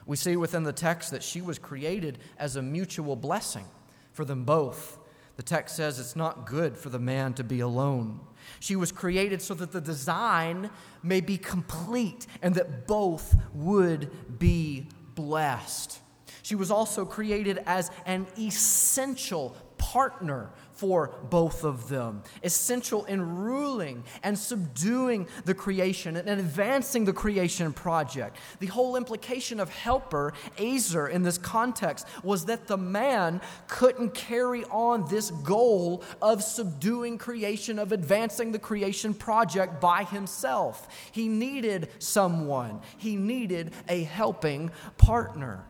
We 0.05 0.17
see 0.17 0.35
within 0.35 0.63
the 0.63 0.73
text 0.73 1.11
that 1.11 1.23
she 1.23 1.41
was 1.41 1.59
created 1.59 2.19
as 2.37 2.55
a 2.55 2.61
mutual 2.61 3.15
blessing 3.15 3.65
for 4.11 4.25
them 4.25 4.43
both. 4.43 4.99
The 5.35 5.43
text 5.43 5.75
says 5.75 5.99
it's 5.99 6.15
not 6.15 6.45
good 6.45 6.77
for 6.77 6.89
the 6.89 6.99
man 6.99 7.33
to 7.35 7.43
be 7.43 7.61
alone. 7.61 8.19
She 8.59 8.75
was 8.75 8.91
created 8.91 9.41
so 9.41 9.53
that 9.55 9.71
the 9.71 9.81
design 9.81 10.69
may 11.01 11.21
be 11.21 11.37
complete 11.37 12.27
and 12.41 12.53
that 12.55 12.87
both 12.87 13.35
would 13.53 14.39
be 14.39 14.87
blessed. 15.15 15.99
She 16.43 16.55
was 16.55 16.69
also 16.69 17.05
created 17.05 17.59
as 17.65 17.89
an 18.05 18.27
essential 18.37 19.55
partner 19.83 20.49
for 20.71 21.13
both 21.29 21.63
of 21.65 21.89
them, 21.89 22.23
essential 22.41 23.03
in 23.05 23.37
ruling 23.37 24.03
and 24.23 24.37
subduing 24.39 25.27
the 25.43 25.53
creation 25.53 26.15
and 26.15 26.27
advancing 26.27 27.03
the 27.05 27.13
creation 27.13 27.73
project. 27.73 28.37
The 28.59 28.67
whole 28.67 28.95
implication 28.95 29.59
of 29.59 29.69
helper, 29.69 30.33
Ezer, 30.57 31.09
in 31.09 31.21
this 31.21 31.37
context 31.37 32.07
was 32.23 32.45
that 32.45 32.67
the 32.67 32.77
man 32.77 33.41
couldn't 33.67 34.13
carry 34.13 34.63
on 34.65 35.07
this 35.09 35.31
goal 35.31 36.03
of 36.21 36.41
subduing 36.41 37.17
creation, 37.17 37.77
of 37.77 37.91
advancing 37.91 38.51
the 38.51 38.59
creation 38.59 39.13
project 39.13 39.81
by 39.81 40.05
himself. 40.05 40.87
He 41.11 41.27
needed 41.27 41.89
someone, 41.99 42.81
he 42.97 43.15
needed 43.15 43.73
a 43.89 44.03
helping 44.03 44.71
partner. 44.97 45.65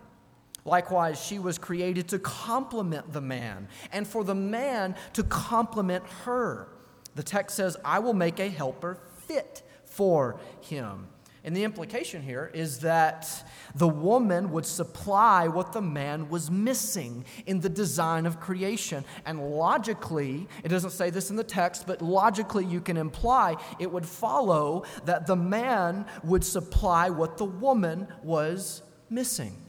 Likewise, 0.65 1.24
she 1.24 1.39
was 1.39 1.58
created 1.58 2.08
to 2.10 2.20
complement 2.20 3.12
the 3.12 3.22
man 3.22 3.67
and 3.91 4.08
for 4.08 4.24
the 4.24 4.36
man 4.36 4.96
to 5.13 5.24
complement 5.24 6.05
her. 6.24 6.70
The 7.15 7.24
text 7.24 7.58
says, 7.58 7.75
I 7.84 8.00
will 8.00 8.13
make 8.13 8.39
a 8.39 8.50
helper 8.50 9.00
fit 9.27 9.62
for 9.84 10.39
him. 10.62 11.08
And 11.46 11.53
the 11.53 11.65
implication 11.65 12.22
here 12.22 12.50
is 12.53 12.79
that 12.79 13.29
the 13.75 13.88
woman 13.88 14.51
would 14.51 14.65
supply 14.65 15.50
what 15.50 15.74
the 15.74 15.82
man 15.82 16.29
was 16.29 16.50
missing 16.50 17.25
in 17.46 17.60
the 17.60 17.67
design 17.67 18.25
of 18.25 18.39
creation. 18.39 19.03
And 19.25 19.51
logically, 19.51 20.48
it 20.63 20.70
doesn't 20.70 20.91
say 20.91 21.10
this 21.10 21.29
in 21.29 21.36
the 21.36 21.43
text, 21.43 21.86
but 21.86 22.01
logically 22.01 22.63
you 22.63 22.79
can 22.79 22.96
imply 22.96 23.58
it 23.77 23.91
would 23.91 24.05
follow 24.05 24.86
that 25.03 25.27
the 25.27 25.36
man 25.36 26.05
would 26.24 26.46
supply 26.46 27.10
what 27.10 27.38
the 27.38 27.46
woman 27.46 28.08
was 28.24 28.82
missing 29.10 29.62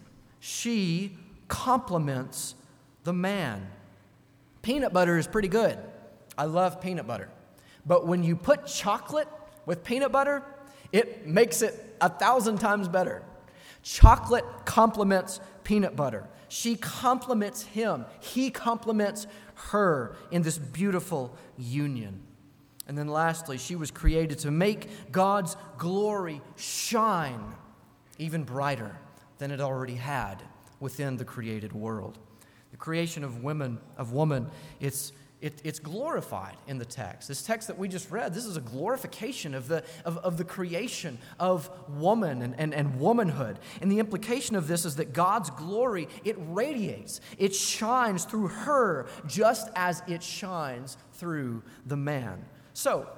she 0.47 1.17
complements 1.49 2.55
the 3.05 3.15
man. 3.15 3.67
Peanut 4.61 4.93
butter 4.93 5.17
is 5.17 5.27
pretty 5.27 5.49
good. 5.49 5.79
I 6.37 6.45
love 6.45 6.83
peanut 6.83 7.07
butter. 7.07 7.31
But 7.87 8.07
when 8.07 8.23
you 8.23 8.37
put 8.37 8.67
chocolate 8.67 9.27
with 9.65 9.85
peanut 9.85 10.13
butter, 10.13 10.43
it 10.93 11.27
makes 11.27 11.63
it 11.63 11.97
a 11.99 12.11
thousand 12.11 12.59
times 12.59 12.89
better. 12.89 13.23
Chocolate 13.83 14.45
complements 14.67 15.41
peanut 15.63 15.97
butter. 15.97 16.29
She 16.49 16.77
complements 16.77 17.63
him. 17.63 18.05
He 18.21 18.51
complements 18.51 19.27
her 19.71 20.15
in 20.31 20.43
this 20.43 20.59
beautiful 20.59 21.35
union. 21.57 22.21
And 22.87 22.99
then 22.99 23.09
lastly, 23.09 23.57
she 23.57 23.77
was 23.77 23.91
created 23.91 24.41
to 24.41 24.51
make 24.51 25.11
God's 25.11 25.57
glory 25.79 26.43
shine 26.57 27.55
even 28.19 28.45
brighter 28.45 28.95
than 29.39 29.51
it 29.51 29.61
already 29.61 29.97
had 29.97 30.43
within 30.81 31.17
the 31.17 31.25
created 31.25 31.73
world. 31.73 32.19
The 32.71 32.77
creation 32.77 33.25
of 33.25 33.43
women, 33.43 33.79
of 33.97 34.13
woman, 34.13 34.51
it's, 34.81 35.13
it, 35.41 35.61
it's 35.63 35.79
glorified 35.79 36.57
in 36.67 36.79
the 36.79 36.85
text. 36.85 37.29
This 37.29 37.43
text 37.43 37.69
that 37.69 37.79
we 37.79 37.87
just 37.87 38.11
read, 38.11 38.35
this 38.35 38.47
is 38.47 38.57
a 38.57 38.61
glorification 38.61 39.55
of 39.55 39.69
the, 39.69 39.85
of, 40.05 40.19
of 40.19 40.39
the 40.39 40.45
creation 40.45 41.19
of 41.39 41.71
woman 41.89 42.43
and, 42.43 42.55
and, 42.59 42.75
and 42.75 42.99
womanhood. 42.99 43.59
And 43.81 43.93
the 43.93 43.99
implication 43.99 44.57
of 44.57 44.67
this 44.67 44.85
is 44.85 44.97
that 44.97 45.13
God's 45.13 45.51
glory, 45.51 46.09
it 46.25 46.37
radiates, 46.39 47.21
it 47.39 47.55
shines 47.55 48.25
through 48.25 48.49
her 48.49 49.07
just 49.27 49.71
as 49.77 50.03
it 50.09 50.23
shines 50.23 50.97
through 51.13 51.63
the 51.87 51.97
man. 51.97 52.45
So, 52.73 53.09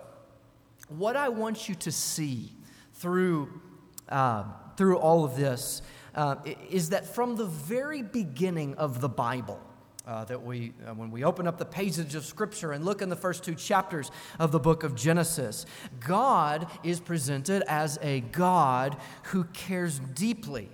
what 0.89 1.17
I 1.17 1.31
want 1.31 1.69
you 1.69 1.75
to 1.77 1.91
see 1.91 2.53
through, 2.95 3.61
uh, 4.09 4.45
through 4.77 4.99
all 4.99 5.25
of 5.25 5.37
this 5.37 5.83
uh, 6.17 6.37
is 6.71 6.89
that 6.89 7.07
from 7.07 7.37
the 7.37 7.45
very 7.45 8.03
beginning 8.03 8.75
of 8.75 9.01
the 9.01 9.09
Bible, 9.09 9.61
uh, 10.07 10.25
that 10.25 10.43
we, 10.43 10.73
uh, 10.87 10.95
when 10.95 11.11
we 11.11 11.25
open 11.25 11.47
up 11.47 11.59
the 11.59 11.65
pages 11.65 12.15
of 12.15 12.25
Scripture 12.25 12.73
and 12.73 12.85
look 12.85 13.03
in 13.03 13.09
the 13.09 13.17
first 13.17 13.45
two 13.45 13.55
chapters 13.55 14.11
of 14.39 14.53
the 14.53 14.59
book 14.59 14.83
of 14.83 14.95
Genesis, 14.95 15.67
God 16.01 16.69
is 16.83 17.01
presented 17.01 17.63
as 17.69 17.99
a 18.01 18.21
God 18.21 18.97
who 19.25 19.45
cares 19.45 19.99
deeply 19.99 20.71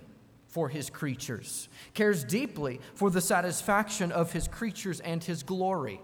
for 0.47 0.69
his 0.69 0.89
creatures, 0.89 1.67
cares 1.95 2.23
deeply 2.23 2.79
for 2.93 3.09
the 3.09 3.21
satisfaction 3.21 4.11
of 4.11 4.31
his 4.31 4.47
creatures 4.47 4.99
and 4.99 5.23
his 5.23 5.41
glory. 5.41 5.99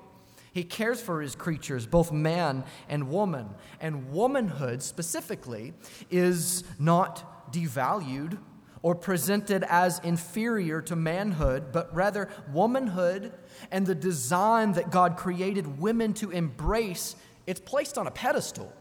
He 0.52 0.64
cares 0.64 1.00
for 1.00 1.22
his 1.22 1.36
creatures, 1.36 1.86
both 1.86 2.12
man 2.12 2.64
and 2.90 3.10
woman. 3.12 3.50
And 3.80 4.12
womanhood, 4.12 4.82
specifically, 4.82 5.74
is 6.10 6.64
not 6.80 7.54
devalued 7.54 8.40
or 8.82 8.96
presented 8.96 9.64
as 9.68 10.00
inferior 10.00 10.82
to 10.82 10.96
manhood, 10.96 11.72
but 11.72 11.94
rather 11.94 12.30
womanhood 12.52 13.34
and 13.72 13.86
the 13.86 13.96
design 13.96 14.74
that 14.74 14.90
God 14.90 15.18
created 15.18 15.80
women 15.80 16.14
to 16.16 16.32
embrace, 16.32 17.16
it's 17.46 17.60
placed 17.60 17.98
on 17.98 18.08
a 18.08 18.12
pedestal. 18.12 18.74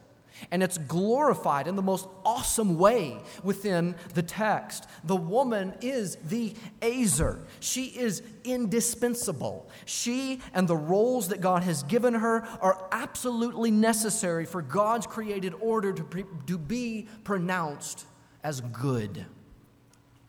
And 0.52 0.62
it's 0.62 0.78
glorified 0.78 1.67
in 1.67 1.75
the 1.75 1.83
most 1.83 2.07
awesome 2.25 2.78
way 2.78 3.19
within 3.43 3.97
the 4.14 4.23
text. 4.23 4.87
The 5.02 5.17
woman 5.17 5.75
is 5.81 6.17
the 6.28 6.55
Ezer. 6.81 7.40
She 7.59 7.87
is 7.87 8.23
indispensable. 8.45 9.69
She 9.85 10.40
and 10.55 10.69
the 10.69 10.76
roles 10.76 11.28
that 11.28 11.40
God 11.40 11.64
has 11.64 11.83
given 11.83 12.14
her 12.14 12.47
are 12.61 12.88
absolutely 12.93 13.73
necessary 13.73 14.45
for 14.45 14.62
God's 14.62 15.09
created 15.09 15.55
order 15.61 15.93
to, 15.93 16.05
pre- 16.05 16.25
to 16.47 16.57
be 16.57 17.09
pronounced 17.25 18.07
as 18.45 18.61
good. 18.61 19.26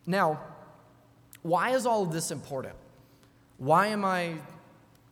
Now, 0.05 0.41
why 1.41 1.71
is 1.71 1.85
all 1.85 2.03
of 2.03 2.11
this 2.11 2.31
important? 2.31 2.75
Why 3.57 3.87
am 3.87 4.03
I 4.05 4.35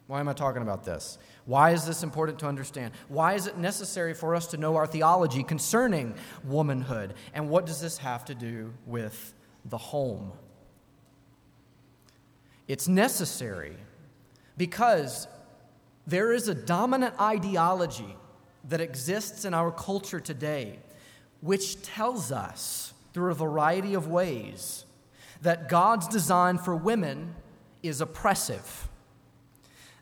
why 0.08 0.22
am 0.22 0.30
I 0.30 0.34
talking 0.34 0.62
about 0.62 0.86
this? 0.86 1.18
Why 1.46 1.72
is 1.72 1.86
this 1.86 2.02
important 2.02 2.40
to 2.40 2.48
understand? 2.48 2.94
Why 3.10 3.34
is 3.34 3.46
it 3.46 3.58
necessary 3.58 4.14
for 4.14 4.36
us 4.36 4.48
to 4.48 4.58
know 4.58 4.78
our 4.78 4.88
theology 4.88 5.44
concerning 5.44 6.16
womanhood? 6.46 7.14
And 7.34 7.50
what 7.50 7.66
does 7.66 7.82
this 7.82 7.98
have 7.98 8.24
to 8.26 8.36
do 8.36 8.74
with 8.86 9.34
the 9.66 9.78
home? 9.78 10.32
It's 12.70 12.88
necessary 12.88 13.76
because 14.58 15.28
there 16.06 16.32
is 16.32 16.48
a 16.48 16.56
dominant 16.56 17.20
ideology 17.20 18.16
that 18.70 18.80
exists 18.80 19.44
in 19.44 19.54
our 19.54 19.72
culture 19.72 20.22
today 20.22 20.80
which 21.42 21.82
tells 21.82 22.32
us 22.32 22.94
through 23.18 23.32
a 23.32 23.34
variety 23.34 23.96
of 23.96 24.08
ways 24.08 24.86
that 25.42 25.68
God's 25.68 26.08
design 26.08 26.60
for 26.60 26.76
women 26.76 27.34
is 27.82 28.00
oppressive, 28.00 28.88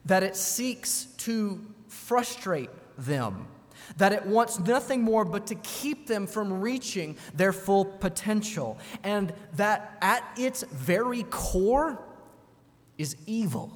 that 0.04 0.22
it 0.22 0.36
seeks 0.36 1.06
to 1.20 1.62
frustrate 1.88 2.70
them, 2.98 3.48
that 3.96 4.12
it 4.12 4.26
wants 4.26 4.60
nothing 4.60 5.02
more 5.02 5.24
but 5.24 5.48
to 5.48 5.56
keep 5.56 6.08
them 6.08 6.28
from 6.28 6.60
reaching 6.60 7.16
their 7.34 7.54
full 7.54 7.86
potential, 7.86 8.78
and 9.02 9.32
that 9.54 9.98
at 10.02 10.22
its 10.38 10.64
very 10.64 11.24
core 11.30 12.04
is 12.98 13.16
evil. 13.26 13.72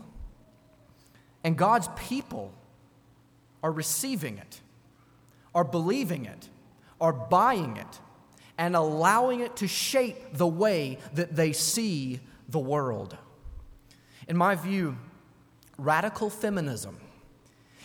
And 1.46 1.58
God's 1.58 1.88
people 1.96 2.52
are 3.64 3.72
receiving 3.72 4.38
it, 4.38 4.60
are 5.56 5.64
believing 5.64 6.26
it, 6.26 6.50
are 7.00 7.14
buying 7.14 7.78
it 7.78 8.02
and 8.60 8.76
allowing 8.76 9.40
it 9.40 9.56
to 9.56 9.68
shape 9.70 10.34
the 10.34 10.46
way 10.46 11.00
that 11.14 11.34
they 11.34 11.54
see 11.54 12.20
the 12.50 12.60
world. 12.60 13.18
In 14.28 14.36
my 14.36 14.56
view, 14.56 14.98
radical 15.78 16.30
feminism 16.30 16.98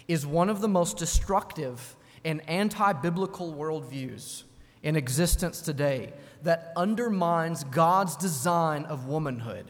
is 0.08 0.26
one 0.26 0.50
of 0.50 0.60
the 0.60 0.68
most 0.68 0.98
destructive 0.98 1.94
and 2.24 2.46
anti 2.50 2.92
biblical 2.92 3.54
worldviews 3.54 4.42
in 4.82 4.96
existence 4.96 5.60
today 5.60 6.12
that 6.42 6.72
undermines 6.76 7.62
God's 7.64 8.16
design 8.16 8.84
of 8.86 9.06
womanhood. 9.06 9.66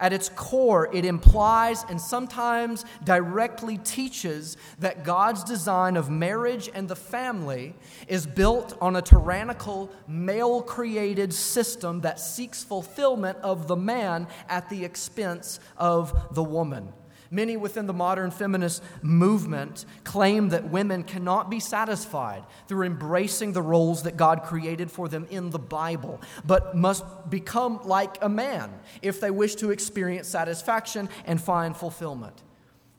At 0.00 0.12
its 0.12 0.28
core, 0.28 0.88
it 0.92 1.04
implies 1.04 1.84
and 1.88 2.00
sometimes 2.00 2.84
directly 3.04 3.78
teaches 3.78 4.56
that 4.78 5.04
God's 5.04 5.44
design 5.44 5.96
of 5.96 6.10
marriage 6.10 6.70
and 6.74 6.88
the 6.88 6.96
family 6.96 7.74
is 8.08 8.26
built 8.26 8.76
on 8.80 8.96
a 8.96 9.02
tyrannical, 9.02 9.90
male 10.06 10.62
created 10.62 11.32
system 11.32 12.00
that 12.00 12.20
seeks 12.20 12.64
fulfillment 12.64 13.38
of 13.38 13.68
the 13.68 13.76
man 13.76 14.26
at 14.48 14.68
the 14.68 14.84
expense 14.84 15.60
of 15.76 16.34
the 16.34 16.42
woman. 16.42 16.92
Many 17.32 17.56
within 17.56 17.86
the 17.86 17.94
modern 17.94 18.30
feminist 18.30 18.82
movement 19.00 19.86
claim 20.04 20.50
that 20.50 20.68
women 20.68 21.02
cannot 21.02 21.50
be 21.50 21.58
satisfied 21.58 22.44
through 22.68 22.84
embracing 22.84 23.54
the 23.54 23.62
roles 23.62 24.02
that 24.02 24.18
God 24.18 24.42
created 24.42 24.90
for 24.90 25.08
them 25.08 25.26
in 25.30 25.48
the 25.48 25.58
Bible, 25.58 26.20
but 26.44 26.76
must 26.76 27.30
become 27.30 27.80
like 27.84 28.22
a 28.22 28.28
man 28.28 28.70
if 29.00 29.18
they 29.18 29.30
wish 29.30 29.54
to 29.56 29.70
experience 29.70 30.28
satisfaction 30.28 31.08
and 31.24 31.40
find 31.40 31.74
fulfillment. 31.74 32.42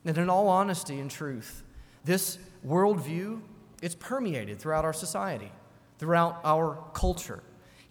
And 0.04 0.18
in 0.18 0.28
all 0.28 0.48
honesty 0.48 0.98
and 0.98 1.10
truth, 1.10 1.62
this 2.04 2.36
worldview 2.66 3.40
it's 3.82 3.94
permeated 3.94 4.58
throughout 4.58 4.86
our 4.86 4.94
society, 4.94 5.52
throughout 5.98 6.40
our 6.42 6.82
culture. 6.94 7.42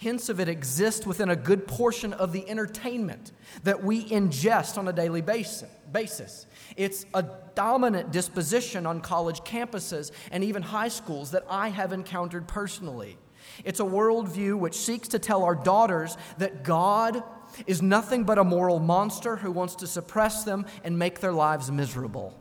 Hints 0.03 0.27
of 0.27 0.41
it 0.41 0.49
exist 0.49 1.07
within 1.07 1.29
a 1.29 1.35
good 1.37 1.65
portion 1.65 2.11
of 2.11 2.33
the 2.33 2.49
entertainment 2.49 3.31
that 3.63 3.85
we 3.85 4.03
ingest 4.03 4.77
on 4.77 4.89
a 4.89 4.91
daily 4.91 5.21
basis. 5.21 6.45
It's 6.75 7.05
a 7.13 7.23
dominant 7.55 8.11
disposition 8.11 8.85
on 8.85 8.99
college 8.99 9.39
campuses 9.45 10.11
and 10.29 10.43
even 10.43 10.61
high 10.61 10.89
schools 10.89 11.31
that 11.31 11.45
I 11.49 11.69
have 11.69 11.93
encountered 11.93 12.49
personally. 12.49 13.17
It's 13.63 13.79
a 13.79 13.83
worldview 13.83 14.59
which 14.59 14.75
seeks 14.75 15.07
to 15.07 15.19
tell 15.19 15.41
our 15.45 15.55
daughters 15.55 16.17
that 16.37 16.65
God 16.65 17.23
is 17.65 17.81
nothing 17.81 18.25
but 18.25 18.37
a 18.37 18.43
moral 18.43 18.79
monster 18.79 19.37
who 19.37 19.53
wants 19.53 19.75
to 19.75 19.87
suppress 19.87 20.43
them 20.43 20.65
and 20.83 20.99
make 20.99 21.21
their 21.21 21.31
lives 21.31 21.71
miserable. 21.71 22.37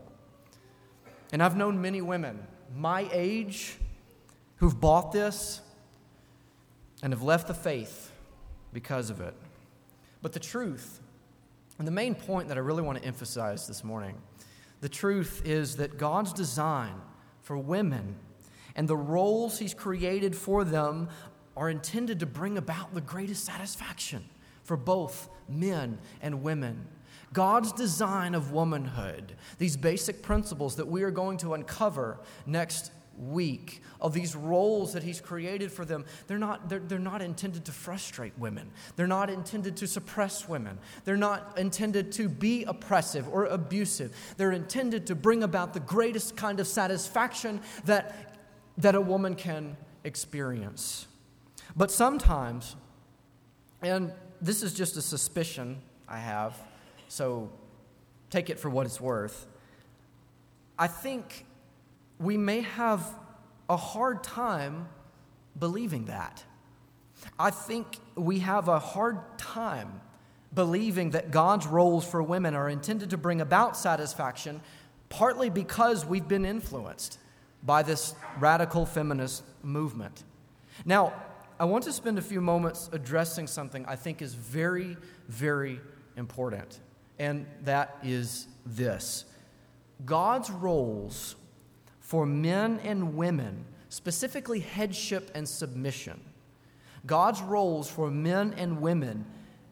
And 1.31 1.41
I've 1.41 1.57
known 1.57 1.81
many 1.81 2.03
women 2.03 2.45
my 2.75 3.09
age 3.13 3.77
who've 4.57 4.81
bought 4.81 5.13
this 5.13 5.61
and 7.03 7.13
have 7.13 7.23
left 7.23 7.49
the 7.49 7.55
faith 7.55 8.13
because 8.73 9.11
of 9.11 9.21
it. 9.21 9.35
But 10.23 10.33
the 10.33 10.41
truth, 10.41 11.01
and 11.79 11.87
the 11.87 11.93
main 11.93 12.15
point 12.15 12.49
that 12.49 12.57
I 12.57 12.61
really 12.61 12.83
want 12.83 12.99
to 12.99 13.05
emphasize 13.05 13.67
this 13.67 13.83
morning, 13.83 14.17
the 14.81 14.89
truth 14.89 15.43
is 15.45 15.77
that 15.77 15.99
God's 15.99 16.33
design 16.33 16.95
for 17.43 17.59
women 17.59 18.17
and 18.77 18.89
the 18.89 18.97
roles 18.97 19.59
He's 19.59 19.75
created 19.75 20.35
for 20.35 20.65
them 20.65 21.09
are 21.57 21.69
intended 21.69 22.21
to 22.21 22.27
bring 22.27 22.57
about 22.57 22.95
the 22.95 23.01
greatest 23.01 23.45
satisfaction 23.45 24.25
for 24.65 24.77
both 24.77 25.29
men 25.49 25.99
and 26.23 26.43
women. 26.43 26.87
God's 27.33 27.73
design 27.73 28.35
of 28.35 28.53
womanhood, 28.53 29.35
these 29.59 29.77
basic 29.77 30.23
principles 30.23 30.77
that 30.77 30.87
we 30.87 31.03
are 31.03 31.11
going 31.11 31.39
to 31.39 31.55
uncover 31.55 32.19
next 32.47 32.93
week 33.19 33.83
of 34.01 34.13
these 34.13 34.35
roles 34.35 34.93
that 34.93 35.03
he's 35.03 35.21
created 35.21 35.71
for 35.71 35.85
them 35.85 36.05
they're 36.27 36.39
not 36.39 36.69
they're, 36.69 36.81
they're 36.81 36.99
not 36.99 37.23
intended 37.23 37.65
to 37.67 37.73
frustrate 37.73 38.33
women. 38.39 38.71
They're 38.97 39.07
not 39.07 39.31
intended 39.31 39.77
to 39.79 39.87
suppress 39.87 40.49
women. 40.49 40.79
They're 41.05 41.17
not 41.17 41.59
intended 41.59 42.13
to 42.13 42.29
be 42.29 42.65
oppressive 42.65 43.29
or 43.29 43.47
abusive. 43.47 44.15
They're 44.37 44.53
intended 44.53 45.07
to 45.09 45.15
bring 45.15 45.43
about 45.43 45.75
the 45.75 45.81
greatest 45.81 46.37
kind 46.37 46.61
of 46.61 46.67
satisfaction 46.67 47.61
that 47.85 48.37
that 48.79 48.95
a 48.95 49.01
woman 49.01 49.35
can 49.35 49.77
experience. 50.05 51.07
But 51.77 51.91
sometimes 51.91 52.77
and 53.83 54.13
this 54.41 54.63
is 54.63 54.75
just 54.75 54.97
a 54.97 55.03
suspicion 55.03 55.81
i 56.09 56.19
have 56.19 56.57
so 57.09 57.51
take 58.33 58.49
it 58.49 58.59
for 58.59 58.71
what 58.71 58.87
it's 58.87 59.01
worth. 59.01 59.47
I 60.79 60.87
think 60.87 61.45
we 62.23 62.37
may 62.37 62.61
have 62.63 63.05
a 63.69 63.77
hard 63.77 64.23
time 64.23 64.89
believing 65.59 66.07
that. 66.07 66.45
I 67.39 67.51
think 67.51 67.87
we 68.15 68.41
have 68.41 68.69
a 68.69 68.79
hard 68.79 69.19
time 69.39 70.01
believing 70.55 71.11
that 71.11 71.31
God's 71.31 71.67
roles 71.67 72.05
for 72.05 72.23
women 72.23 72.55
are 72.55 72.69
intended 72.69 73.11
to 73.11 73.17
bring 73.17 73.41
about 73.41 73.77
satisfaction, 73.77 74.61
partly 75.09 75.51
because 75.51 76.05
we've 76.05 76.29
been 76.29 76.45
influenced 76.45 77.19
by 77.63 77.83
this 77.83 78.15
radical 78.39 78.85
feminist 78.85 79.45
movement. 79.63 80.25
Now, 80.85 81.13
I 81.59 81.65
want 81.65 81.85
to 81.85 81.93
spend 81.93 82.19
a 82.19 82.23
few 82.23 82.41
moments 82.41 82.91
addressing 82.93 83.47
something 83.47 83.87
I 83.87 83.97
think 83.97 84.21
is 84.21 84.35
very, 84.35 84.97
very 85.29 85.81
important, 86.17 86.81
and 87.19 87.47
that 87.65 87.97
is 88.03 88.47
this 88.67 89.25
God's 90.05 90.51
roles 90.51 91.37
for 92.13 92.27
men 92.27 92.79
and 92.85 93.17
women, 93.17 93.65
specifically 93.89 94.61
headship 94.61 95.31
and 95.35 95.49
submission. 95.49 96.21
God's 97.07 97.41
roles 97.41 97.89
for 97.89 98.11
men 98.11 98.53
and 98.59 98.83
women 98.83 99.25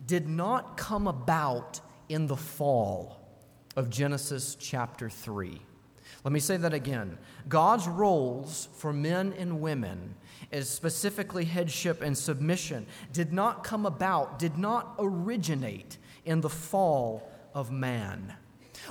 did 0.07 0.27
not 0.27 0.79
come 0.79 1.07
about 1.07 1.83
in 2.09 2.27
the 2.27 2.39
fall 2.39 3.21
of 3.77 3.91
Genesis 3.91 4.57
chapter 4.59 5.11
3. 5.11 5.61
Let 6.25 6.33
me 6.33 6.41
say 6.41 6.57
that 6.57 6.73
again. 6.73 7.19
God's 7.47 7.87
roles 7.87 8.71
for 8.73 8.91
men 8.91 9.35
and 9.37 9.61
women, 9.61 10.15
as 10.51 10.67
specifically 10.67 11.45
headship 11.45 12.01
and 12.01 12.17
submission, 12.17 12.87
did 13.13 13.35
not 13.35 13.65
come 13.65 13.85
about, 13.85 14.39
did 14.39 14.57
not 14.57 14.95
originate 14.99 15.99
in 16.25 16.41
the 16.41 16.49
fall 16.49 17.31
of 17.53 17.71
man. 17.71 18.33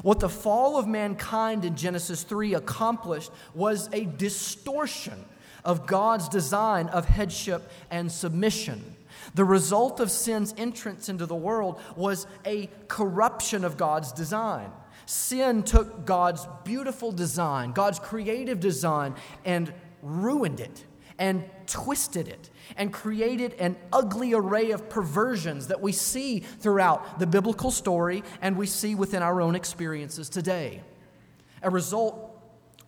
What 0.02 0.20
the 0.20 0.30
fall 0.30 0.78
of 0.78 0.88
mankind 0.88 1.66
in 1.66 1.76
Genesis 1.76 2.24
3 2.24 2.54
accomplished 2.54 3.32
was 3.54 3.90
a 3.92 4.06
distortion 4.06 5.26
of 5.66 5.86
God's 5.86 6.30
design 6.30 6.88
of 6.88 7.06
headship 7.06 7.70
and 7.92 8.12
submission. 8.12 8.96
The 9.36 9.46
result 9.46 10.00
of 10.00 10.10
sin's 10.10 10.54
entrance 10.58 11.10
into 11.10 11.26
the 11.26 11.36
world 11.36 11.82
was 11.96 12.28
a 12.46 12.70
corruption 12.88 13.66
of 13.66 13.78
God's 13.78 14.12
design. 14.12 14.72
Sin 15.06 15.64
took 15.64 16.06
God's 16.06 16.48
beautiful 16.64 17.12
design, 17.12 17.72
God's 17.72 18.00
creative 18.00 18.60
design, 18.60 19.16
and 19.44 19.74
ruined 20.02 20.60
it 20.60 20.86
and 21.20 21.44
twisted 21.68 22.28
it 22.28 22.50
and 22.78 22.92
created 22.92 23.54
an 23.60 23.76
ugly 23.94 24.34
array 24.34 24.72
of 24.72 24.90
perversions 24.90 25.68
that 25.68 25.82
we 25.82 25.92
see 25.92 26.40
throughout 26.40 27.20
the 27.20 27.28
biblical 27.28 27.70
story 27.70 28.24
and 28.42 28.58
we 28.58 28.66
see 28.66 28.96
within 28.96 29.22
our 29.22 29.42
own 29.42 29.54
experiences 29.54 30.30
today. 30.30 30.82
A 31.62 31.70
result 31.70 32.42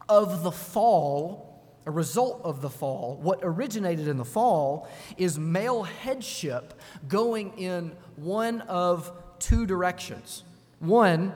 of 0.08 0.44
the 0.44 0.52
fall, 0.52 1.62
a 1.86 1.92
result 1.92 2.42
of 2.44 2.62
the 2.62 2.70
fall, 2.70 3.20
what 3.22 3.40
originated 3.44 4.08
in 4.08 4.18
the 4.18 4.26
fall 4.26 4.88
is 5.18 5.38
male 5.38 5.84
headship 5.84 6.80
going 7.08 7.58
in 7.58 7.92
one 8.16 8.62
of 8.62 9.12
two 9.40 9.66
directions. 9.66 10.44
One, 10.80 11.34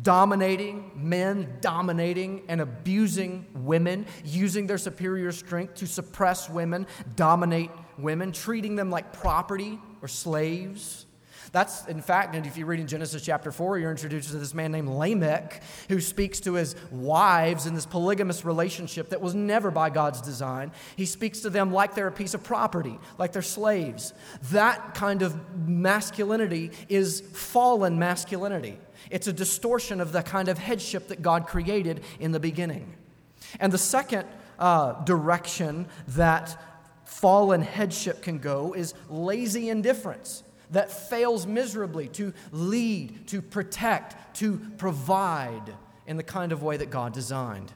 dominating, 0.00 0.90
men 0.94 1.58
dominating 1.60 2.42
and 2.48 2.60
abusing 2.60 3.46
women, 3.54 4.06
using 4.24 4.66
their 4.66 4.78
superior 4.78 5.32
strength 5.32 5.74
to 5.74 5.86
suppress 5.86 6.48
women, 6.48 6.86
dominate 7.14 7.70
women, 7.98 8.32
treating 8.32 8.76
them 8.76 8.90
like 8.90 9.12
property 9.12 9.78
or 10.00 10.08
slaves. 10.08 11.06
That's, 11.52 11.86
in 11.86 12.00
fact, 12.00 12.34
and 12.34 12.46
if 12.46 12.56
you 12.56 12.64
read 12.64 12.80
in 12.80 12.86
Genesis 12.86 13.22
chapter 13.22 13.52
4, 13.52 13.78
you're 13.78 13.90
introduced 13.90 14.30
to 14.30 14.38
this 14.38 14.54
man 14.54 14.72
named 14.72 14.88
Lamech 14.88 15.62
who 15.90 16.00
speaks 16.00 16.40
to 16.40 16.54
his 16.54 16.74
wives 16.90 17.66
in 17.66 17.74
this 17.74 17.84
polygamous 17.84 18.42
relationship 18.42 19.10
that 19.10 19.20
was 19.20 19.34
never 19.34 19.70
by 19.70 19.90
God's 19.90 20.22
design. 20.22 20.72
He 20.96 21.04
speaks 21.04 21.40
to 21.40 21.50
them 21.50 21.70
like 21.70 21.94
they're 21.94 22.06
a 22.06 22.12
piece 22.12 22.32
of 22.32 22.42
property, 22.42 22.98
like 23.18 23.32
they're 23.32 23.42
slaves. 23.42 24.14
That 24.50 24.94
kind 24.94 25.20
of 25.20 25.36
masculinity 25.68 26.70
is 26.88 27.20
fallen 27.20 27.98
masculinity. 27.98 28.78
It's 29.10 29.26
a 29.26 29.32
distortion 29.32 30.00
of 30.00 30.12
the 30.12 30.22
kind 30.22 30.48
of 30.48 30.56
headship 30.56 31.08
that 31.08 31.20
God 31.20 31.46
created 31.46 32.02
in 32.18 32.32
the 32.32 32.40
beginning. 32.40 32.94
And 33.60 33.70
the 33.70 33.78
second 33.78 34.26
uh, 34.58 35.04
direction 35.04 35.86
that 36.08 36.58
fallen 37.04 37.60
headship 37.60 38.22
can 38.22 38.38
go 38.38 38.72
is 38.72 38.94
lazy 39.10 39.68
indifference 39.68 40.44
that 40.72 40.90
fails 40.90 41.46
miserably 41.46 42.08
to 42.08 42.32
lead, 42.50 43.28
to 43.28 43.40
protect, 43.40 44.36
to 44.36 44.58
provide 44.76 45.74
in 46.06 46.16
the 46.16 46.22
kind 46.22 46.52
of 46.52 46.62
way 46.62 46.76
that 46.76 46.90
God 46.90 47.12
designed. 47.12 47.72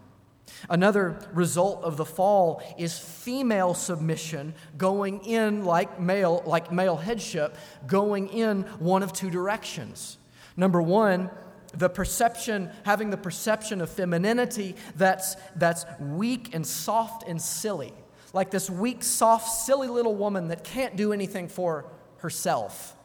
Another 0.68 1.18
result 1.32 1.82
of 1.82 1.96
the 1.96 2.04
fall 2.04 2.62
is 2.78 2.98
female 2.98 3.74
submission 3.74 4.54
going 4.78 5.24
in 5.24 5.64
like 5.64 6.00
male, 6.00 6.42
like 6.46 6.72
male 6.72 6.96
headship, 6.96 7.56
going 7.86 8.28
in 8.28 8.62
one 8.78 9.02
of 9.02 9.12
two 9.12 9.30
directions. 9.30 10.18
Number 10.56 10.80
one, 10.80 11.30
the 11.74 11.88
perception, 11.88 12.70
having 12.84 13.10
the 13.10 13.16
perception 13.16 13.80
of 13.80 13.90
femininity 13.90 14.76
that's, 14.94 15.36
that's 15.56 15.84
weak 16.00 16.54
and 16.54 16.66
soft 16.66 17.28
and 17.28 17.40
silly. 17.40 17.92
Like 18.32 18.50
this 18.50 18.70
weak, 18.70 19.02
soft, 19.02 19.48
silly 19.48 19.88
little 19.88 20.14
woman 20.14 20.48
that 20.48 20.64
can't 20.64 20.96
do 20.96 21.12
anything 21.12 21.48
for 21.48 21.86
herself. 22.26 22.96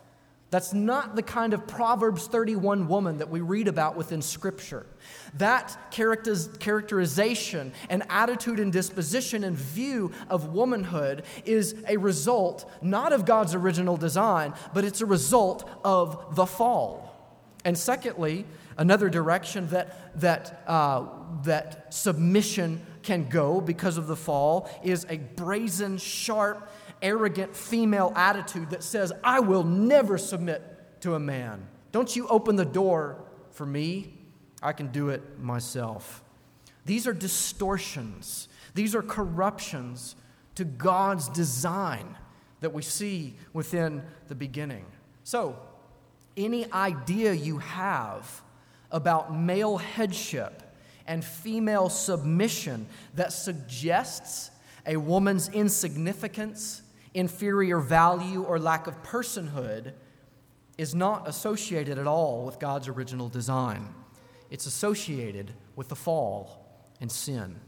That's 0.49 0.73
not 0.73 1.15
the 1.15 1.21
kind 1.21 1.53
of 1.53 1.67
Proverbs 1.67 2.25
31 2.25 2.88
woman 2.88 3.19
that 3.19 3.29
we 3.29 3.39
read 3.39 3.67
about 3.67 3.95
within 3.95 4.19
Scripture. 4.23 4.88
That 5.36 5.77
characterization 5.91 7.71
and 7.88 8.01
attitude 8.10 8.60
and 8.60 8.73
disposition 8.73 9.43
and 9.43 9.55
view 9.55 10.12
of 10.27 10.53
womanhood 10.53 11.21
is 11.45 11.75
a 11.88 11.97
result 11.97 12.67
not 12.81 13.13
of 13.13 13.25
God's 13.25 13.53
original 13.53 13.95
design, 13.95 14.55
but 14.73 14.84
it's 14.84 15.01
a 15.01 15.05
result 15.05 15.69
of 15.84 16.36
the 16.36 16.47
fall. 16.47 17.15
And 17.63 17.77
secondly, 17.77 18.45
another 18.75 19.07
direction 19.07 19.67
that, 19.67 20.19
that, 20.19 20.63
uh, 20.65 21.05
that 21.43 21.93
submission 21.93 22.81
can 23.03 23.29
go 23.29 23.62
because 23.62 23.97
of 23.97 24.07
the 24.07 24.15
fall 24.15 24.67
is 24.84 25.05
a 25.10 25.17
brazen, 25.17 25.99
sharp, 25.99 26.71
arrogant 27.01 27.55
female 27.55 28.13
attitude 28.15 28.69
that 28.71 28.83
says, 28.83 29.11
I 29.23 29.39
will 29.39 29.63
never 29.63 30.17
submit 30.17 31.01
to 31.01 31.15
a 31.15 31.19
man. 31.19 31.67
Don't 31.91 32.15
you 32.15 32.27
open 32.27 32.55
the 32.55 32.65
door 32.65 33.17
for 33.51 33.65
me. 33.65 34.13
I 34.61 34.73
can 34.73 34.87
do 34.87 35.09
it 35.09 35.39
myself. 35.39 36.23
These 36.85 37.07
are 37.07 37.13
distortions, 37.13 38.47
these 38.73 38.95
are 38.95 39.01
corruptions 39.01 40.15
to 40.55 40.65
God's 40.65 41.29
design 41.29 42.17
that 42.59 42.73
we 42.73 42.81
see 42.81 43.35
within 43.53 44.03
the 44.27 44.35
beginning. 44.35 44.85
So, 45.23 45.57
any 46.37 46.71
idea 46.71 47.33
you 47.33 47.57
have 47.57 48.41
about 48.91 49.35
male 49.35 49.77
headship 49.77 50.61
and 51.07 51.23
female 51.23 51.89
submission 51.89 52.87
that 53.15 53.33
suggests 53.33 54.51
a 54.85 54.97
woman's 54.97 55.49
insignificance, 55.49 56.81
inferior 57.13 57.80
value, 57.80 58.43
or 58.43 58.60
lack 58.60 58.88
of 58.88 59.02
personhood 59.04 59.93
is 60.78 60.95
not 60.95 61.28
associated 61.28 61.97
at 62.00 62.08
all 62.08 62.45
with 62.45 62.60
God's 62.60 62.88
original 62.88 63.30
design. 63.30 63.93
It's 64.50 64.65
associated 64.65 65.52
with 65.76 65.89
the 65.89 65.95
fall 65.95 66.65
and 67.00 67.12
sin. 67.12 67.60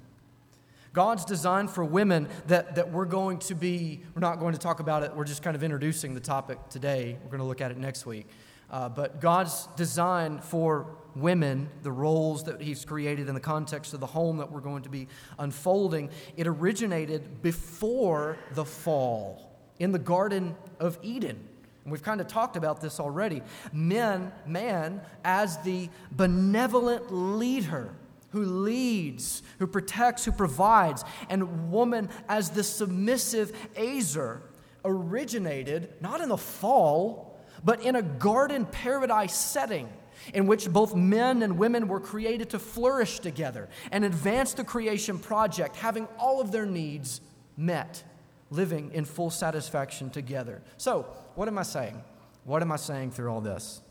God's 0.93 1.25
design 1.25 1.67
for 1.67 1.83
women 1.83 2.29
that, 2.47 2.75
that 2.75 2.91
we're 2.91 3.05
going 3.05 3.39
to 3.39 3.55
be, 3.55 4.01
we're 4.13 4.19
not 4.19 4.39
going 4.39 4.53
to 4.53 4.59
talk 4.59 4.79
about 4.79 5.01
it, 5.03 5.15
we're 5.15 5.25
just 5.25 5.41
kind 5.41 5.55
of 5.55 5.63
introducing 5.63 6.13
the 6.13 6.19
topic 6.19 6.59
today. 6.69 7.17
We're 7.23 7.31
going 7.31 7.39
to 7.39 7.47
look 7.47 7.61
at 7.61 7.71
it 7.71 7.77
next 7.77 8.05
week. 8.05 8.27
Uh, 8.73 8.89
but 8.89 9.21
God's 9.21 9.67
design 9.75 10.39
for 10.39 10.87
women, 11.15 11.69
the 11.83 11.91
roles 11.91 12.45
that 12.45 12.59
He's 12.59 12.83
created 12.83 13.27
in 13.29 13.35
the 13.35 13.39
context 13.39 13.93
of 13.93 13.99
the 13.99 14.07
home 14.07 14.37
that 14.37 14.51
we're 14.51 14.61
going 14.61 14.81
to 14.81 14.89
be 14.89 15.07
unfolding, 15.37 16.09
it 16.35 16.47
originated 16.47 17.43
before 17.43 18.35
the 18.53 18.65
fall 18.65 19.55
in 19.77 19.91
the 19.91 19.99
Garden 19.99 20.55
of 20.79 20.97
Eden. 21.03 21.39
And 21.83 21.91
we've 21.91 22.01
kind 22.01 22.19
of 22.19 22.25
talked 22.25 22.57
about 22.57 22.81
this 22.81 22.99
already. 22.99 23.43
Men, 23.71 24.31
man, 24.47 25.01
as 25.23 25.59
the 25.59 25.89
benevolent 26.11 27.13
leader 27.13 27.93
who 28.31 28.43
leads, 28.43 29.43
who 29.59 29.67
protects, 29.67 30.25
who 30.25 30.31
provides, 30.31 31.03
and 31.29 31.71
woman 31.71 32.09
as 32.27 32.49
the 32.49 32.63
submissive 32.63 33.55
Ezer 33.75 34.41
originated 34.83 35.93
not 36.01 36.21
in 36.21 36.29
the 36.29 36.37
fall 36.37 37.32
but 37.63 37.81
in 37.81 37.95
a 37.95 38.01
garden 38.01 38.65
paradise 38.65 39.35
setting 39.35 39.89
in 40.33 40.47
which 40.47 40.71
both 40.71 40.95
men 40.95 41.41
and 41.41 41.57
women 41.57 41.87
were 41.87 41.99
created 41.99 42.49
to 42.51 42.59
flourish 42.59 43.19
together 43.19 43.69
and 43.91 44.05
advance 44.05 44.53
the 44.53 44.63
creation 44.63 45.19
project, 45.19 45.75
having 45.75 46.07
all 46.17 46.39
of 46.39 46.51
their 46.51 46.65
needs 46.65 47.21
met, 47.57 48.03
living 48.49 48.91
in 48.93 49.05
full 49.05 49.29
satisfaction 49.29 50.09
together. 50.09 50.61
So, 50.77 51.03
what 51.35 51.47
am 51.47 51.57
I 51.57 51.63
saying? 51.63 52.01
What 52.45 52.61
am 52.61 52.71
I 52.71 52.75
saying 52.75 53.11
through 53.11 53.31
all 53.31 53.41
this? 53.41 53.81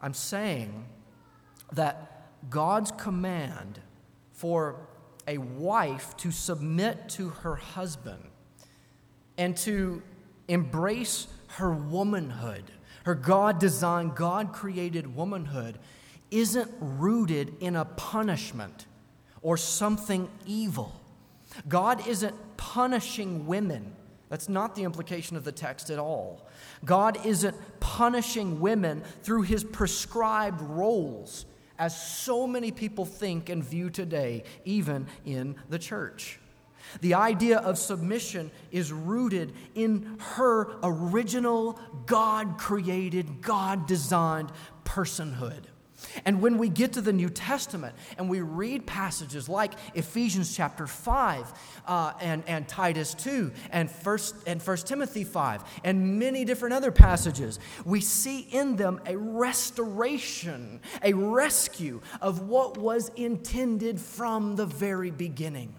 I'm 0.00 0.14
saying 0.14 0.84
that 1.72 2.28
God's 2.50 2.92
command 2.92 3.80
for 4.32 4.76
a 5.26 5.38
wife 5.38 6.16
to 6.18 6.30
submit 6.30 7.08
to 7.10 7.30
her 7.30 7.56
husband 7.56 8.22
and 9.38 9.56
to 9.58 10.02
embrace 10.48 11.26
her 11.48 11.72
womanhood 11.72 12.70
her 13.06 13.14
God 13.14 13.60
designed, 13.60 14.16
God 14.16 14.52
created 14.52 15.14
womanhood 15.14 15.78
isn't 16.32 16.68
rooted 16.80 17.54
in 17.60 17.76
a 17.76 17.84
punishment 17.84 18.86
or 19.42 19.56
something 19.56 20.28
evil. 20.44 20.92
God 21.68 22.04
isn't 22.08 22.34
punishing 22.56 23.46
women. 23.46 23.94
That's 24.28 24.48
not 24.48 24.74
the 24.74 24.82
implication 24.82 25.36
of 25.36 25.44
the 25.44 25.52
text 25.52 25.88
at 25.88 26.00
all. 26.00 26.48
God 26.84 27.24
isn't 27.24 27.56
punishing 27.78 28.58
women 28.58 29.04
through 29.22 29.42
his 29.42 29.62
prescribed 29.62 30.60
roles, 30.60 31.46
as 31.78 31.96
so 31.96 32.44
many 32.44 32.72
people 32.72 33.04
think 33.04 33.50
and 33.50 33.62
view 33.62 33.88
today, 33.88 34.42
even 34.64 35.06
in 35.24 35.54
the 35.68 35.78
church. 35.78 36.40
The 37.00 37.14
idea 37.14 37.58
of 37.58 37.78
submission 37.78 38.50
is 38.70 38.92
rooted 38.92 39.52
in 39.74 40.18
her 40.18 40.76
original 40.82 41.78
God 42.06 42.58
created, 42.58 43.42
God 43.42 43.86
designed 43.86 44.50
personhood. 44.84 45.64
And 46.24 46.42
when 46.42 46.58
we 46.58 46.68
get 46.68 46.92
to 46.94 47.00
the 47.00 47.12
New 47.12 47.28
Testament 47.28 47.94
and 48.18 48.28
we 48.28 48.40
read 48.40 48.86
passages 48.86 49.48
like 49.48 49.72
Ephesians 49.94 50.54
chapter 50.54 50.86
5 50.86 51.52
uh, 51.86 52.12
and, 52.20 52.42
and 52.46 52.68
Titus 52.68 53.14
2 53.14 53.52
and 53.70 53.90
1, 53.90 54.18
and 54.46 54.62
1 54.62 54.76
Timothy 54.78 55.24
5 55.24 55.64
and 55.84 56.18
many 56.18 56.44
different 56.44 56.74
other 56.74 56.90
passages, 56.90 57.58
we 57.84 58.00
see 58.00 58.40
in 58.40 58.76
them 58.76 59.00
a 59.06 59.16
restoration, 59.16 60.80
a 61.02 61.12
rescue 61.12 62.00
of 62.20 62.42
what 62.42 62.76
was 62.76 63.10
intended 63.16 64.00
from 64.00 64.56
the 64.56 64.66
very 64.66 65.10
beginning. 65.10 65.74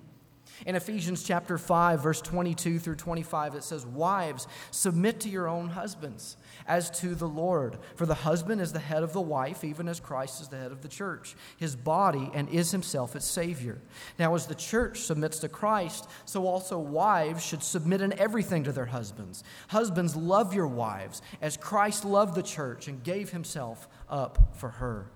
In 0.67 0.75
Ephesians 0.75 1.23
chapter 1.23 1.57
5, 1.57 2.03
verse 2.03 2.19
22 2.19 2.79
through 2.79 2.95
25, 2.95 3.55
it 3.55 3.63
says, 3.63 3.85
Wives, 3.85 4.49
submit 4.69 5.21
to 5.21 5.29
your 5.29 5.47
own 5.47 5.69
husbands 5.69 6.35
as 6.67 6.89
to 6.99 7.15
the 7.15 7.25
Lord. 7.25 7.77
For 7.95 8.05
the 8.05 8.13
husband 8.13 8.59
is 8.59 8.73
the 8.73 8.79
head 8.79 9.01
of 9.01 9.13
the 9.13 9.21
wife, 9.21 9.63
even 9.63 9.87
as 9.87 10.01
Christ 10.01 10.41
is 10.41 10.49
the 10.49 10.57
head 10.57 10.73
of 10.73 10.81
the 10.81 10.89
church, 10.89 11.37
his 11.55 11.77
body, 11.77 12.29
and 12.33 12.49
is 12.49 12.71
himself 12.71 13.15
its 13.15 13.25
Savior. 13.25 13.81
Now, 14.19 14.35
as 14.35 14.45
the 14.45 14.55
church 14.55 15.03
submits 15.03 15.39
to 15.39 15.47
Christ, 15.47 16.09
so 16.25 16.45
also 16.45 16.77
wives 16.77 17.45
should 17.45 17.63
submit 17.63 18.01
in 18.01 18.11
everything 18.19 18.65
to 18.65 18.73
their 18.73 18.87
husbands. 18.87 19.45
Husbands, 19.69 20.17
love 20.17 20.53
your 20.53 20.67
wives, 20.67 21.21
as 21.41 21.55
Christ 21.55 22.03
loved 22.03 22.35
the 22.35 22.43
church 22.43 22.89
and 22.89 23.01
gave 23.01 23.29
himself 23.29 23.87
up 24.09 24.57
for 24.57 24.67
her. 24.67 25.09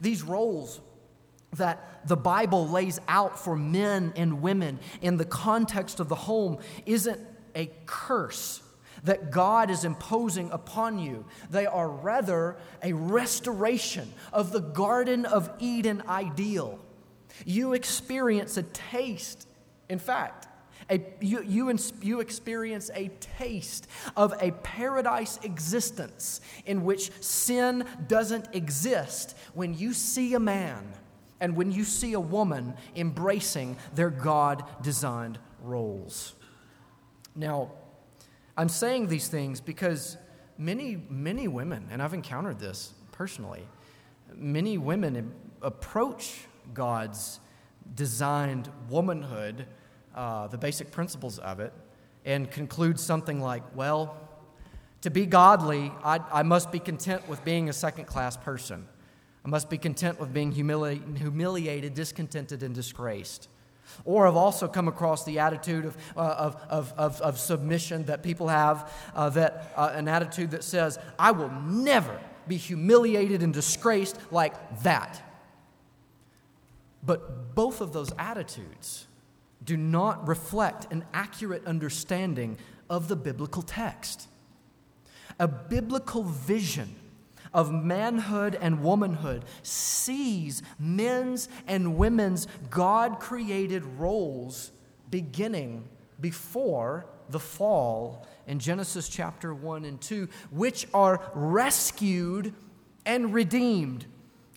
These 0.00 0.22
roles 0.22 0.80
that 1.56 2.06
the 2.06 2.16
Bible 2.16 2.68
lays 2.68 3.00
out 3.08 3.38
for 3.38 3.56
men 3.56 4.12
and 4.16 4.40
women 4.42 4.78
in 5.02 5.16
the 5.16 5.24
context 5.24 6.00
of 6.00 6.08
the 6.08 6.14
home 6.14 6.58
isn't 6.84 7.20
a 7.54 7.70
curse 7.86 8.62
that 9.04 9.30
God 9.30 9.70
is 9.70 9.84
imposing 9.84 10.50
upon 10.50 10.98
you. 10.98 11.24
They 11.50 11.66
are 11.66 11.88
rather 11.88 12.56
a 12.82 12.92
restoration 12.92 14.12
of 14.32 14.52
the 14.52 14.60
Garden 14.60 15.24
of 15.24 15.50
Eden 15.58 16.02
ideal. 16.08 16.78
You 17.44 17.74
experience 17.74 18.56
a 18.56 18.62
taste, 18.62 19.46
in 19.88 19.98
fact, 19.98 20.48
a, 20.88 21.02
you, 21.20 21.42
you, 21.42 21.78
you 22.00 22.20
experience 22.20 22.90
a 22.94 23.08
taste 23.38 23.88
of 24.16 24.32
a 24.40 24.52
paradise 24.52 25.38
existence 25.42 26.40
in 26.64 26.84
which 26.84 27.10
sin 27.20 27.84
doesn't 28.06 28.54
exist 28.54 29.36
when 29.54 29.76
you 29.76 29.92
see 29.92 30.34
a 30.34 30.40
man 30.40 30.92
and 31.40 31.56
when 31.56 31.70
you 31.70 31.84
see 31.84 32.14
a 32.14 32.20
woman 32.20 32.74
embracing 32.94 33.76
their 33.94 34.10
God 34.10 34.64
designed 34.82 35.38
roles. 35.62 36.34
Now, 37.34 37.72
I'm 38.56 38.68
saying 38.68 39.08
these 39.08 39.28
things 39.28 39.60
because 39.60 40.16
many, 40.56 41.02
many 41.10 41.48
women, 41.48 41.88
and 41.90 42.02
I've 42.02 42.14
encountered 42.14 42.58
this 42.58 42.94
personally, 43.12 43.66
many 44.34 44.78
women 44.78 45.32
approach 45.62 46.40
God's 46.72 47.40
designed 47.94 48.70
womanhood, 48.88 49.66
uh, 50.14 50.46
the 50.48 50.58
basic 50.58 50.90
principles 50.90 51.38
of 51.38 51.60
it, 51.60 51.72
and 52.24 52.50
conclude 52.50 52.98
something 52.98 53.40
like, 53.40 53.62
well, 53.74 54.16
to 55.02 55.10
be 55.10 55.26
godly, 55.26 55.92
I, 56.02 56.20
I 56.32 56.42
must 56.42 56.72
be 56.72 56.78
content 56.78 57.28
with 57.28 57.44
being 57.44 57.68
a 57.68 57.72
second 57.72 58.06
class 58.06 58.36
person. 58.36 58.88
I 59.46 59.48
must 59.48 59.70
be 59.70 59.78
content 59.78 60.18
with 60.18 60.34
being 60.34 60.52
humili- 60.52 61.16
humiliated, 61.16 61.94
discontented, 61.94 62.64
and 62.64 62.74
disgraced. 62.74 63.48
Or 64.04 64.26
I've 64.26 64.34
also 64.34 64.66
come 64.66 64.88
across 64.88 65.24
the 65.24 65.38
attitude 65.38 65.84
of, 65.84 65.96
uh, 66.16 66.20
of, 66.20 66.56
of, 66.68 66.92
of, 66.96 67.20
of, 67.20 67.38
submission 67.38 68.06
that 68.06 68.24
people 68.24 68.48
have, 68.48 68.92
uh, 69.14 69.30
that, 69.30 69.72
uh, 69.76 69.92
an 69.94 70.08
attitude 70.08 70.50
that 70.50 70.64
says, 70.64 70.98
I 71.16 71.30
will 71.30 71.50
never 71.50 72.20
be 72.48 72.56
humiliated 72.56 73.44
and 73.44 73.54
disgraced 73.54 74.18
like 74.32 74.82
that. 74.82 75.22
But 77.04 77.54
both 77.54 77.80
of 77.80 77.92
those 77.92 78.10
attitudes 78.18 79.06
do 79.64 79.76
not 79.76 80.26
reflect 80.26 80.92
an 80.92 81.04
accurate 81.14 81.64
understanding 81.66 82.58
of 82.90 83.06
the 83.06 83.16
biblical 83.16 83.62
text. 83.62 84.26
A 85.38 85.46
biblical 85.46 86.24
vision 86.24 86.96
of 87.56 87.72
manhood 87.72 88.56
and 88.60 88.82
womanhood 88.82 89.42
sees 89.62 90.62
men's 90.78 91.48
and 91.66 91.96
women's 91.96 92.46
God 92.68 93.18
created 93.18 93.82
roles 93.98 94.70
beginning 95.10 95.88
before 96.20 97.06
the 97.30 97.40
fall 97.40 98.26
in 98.46 98.58
Genesis 98.58 99.08
chapter 99.08 99.54
1 99.54 99.86
and 99.86 99.98
2, 99.98 100.28
which 100.50 100.86
are 100.92 101.22
rescued 101.34 102.52
and 103.06 103.32
redeemed 103.32 104.04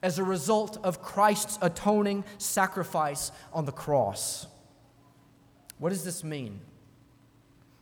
as 0.03 0.19
a 0.19 0.23
result 0.23 0.77
of 0.83 1.01
Christ's 1.01 1.57
atoning 1.62 2.25
sacrifice 2.38 3.31
on 3.53 3.63
the 3.63 3.71
cross. 3.71 4.45
What 5.77 5.89
does 5.89 6.03
this 6.03 6.21
mean? 6.21 6.59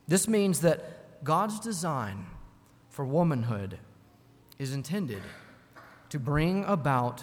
This 0.06 0.28
means 0.28 0.60
that 0.60 1.24
God's 1.24 1.58
design 1.58 2.26
for 2.88 3.04
womanhood 3.04 3.78
is 4.58 4.72
intended 4.72 5.22
to 6.10 6.18
bring 6.18 6.64
about 6.64 7.22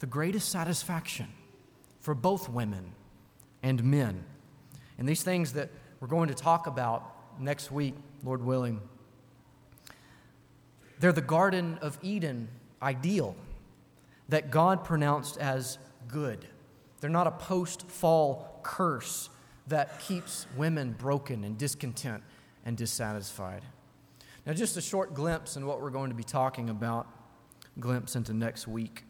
the 0.00 0.06
greatest 0.06 0.48
satisfaction 0.48 1.28
for 2.00 2.14
both 2.14 2.48
women 2.48 2.92
and 3.62 3.84
men. 3.84 4.24
And 4.98 5.08
these 5.08 5.22
things 5.22 5.52
that 5.52 5.70
we're 6.00 6.08
going 6.08 6.28
to 6.28 6.34
talk 6.34 6.66
about 6.66 7.40
next 7.40 7.70
week, 7.70 7.94
Lord 8.24 8.44
willing, 8.44 8.80
they're 10.98 11.12
the 11.12 11.20
Garden 11.20 11.78
of 11.80 11.98
Eden 12.02 12.48
ideal 12.80 13.36
that 14.28 14.50
God 14.50 14.84
pronounced 14.84 15.36
as 15.38 15.78
good. 16.08 16.46
They're 17.00 17.10
not 17.10 17.26
a 17.26 17.32
post 17.32 17.88
fall 17.88 18.60
curse 18.62 19.28
that 19.66 20.00
keeps 20.00 20.46
women 20.56 20.92
broken 20.98 21.44
and 21.44 21.56
discontent 21.56 22.22
and 22.64 22.76
dissatisfied. 22.76 23.62
Now, 24.44 24.52
just 24.52 24.76
a 24.76 24.80
short 24.80 25.14
glimpse 25.14 25.56
in 25.56 25.66
what 25.66 25.80
we're 25.80 25.90
going 25.90 26.10
to 26.10 26.16
be 26.16 26.24
talking 26.24 26.68
about, 26.68 27.06
glimpse 27.78 28.16
into 28.16 28.34
next 28.34 28.66
week. 28.66 29.04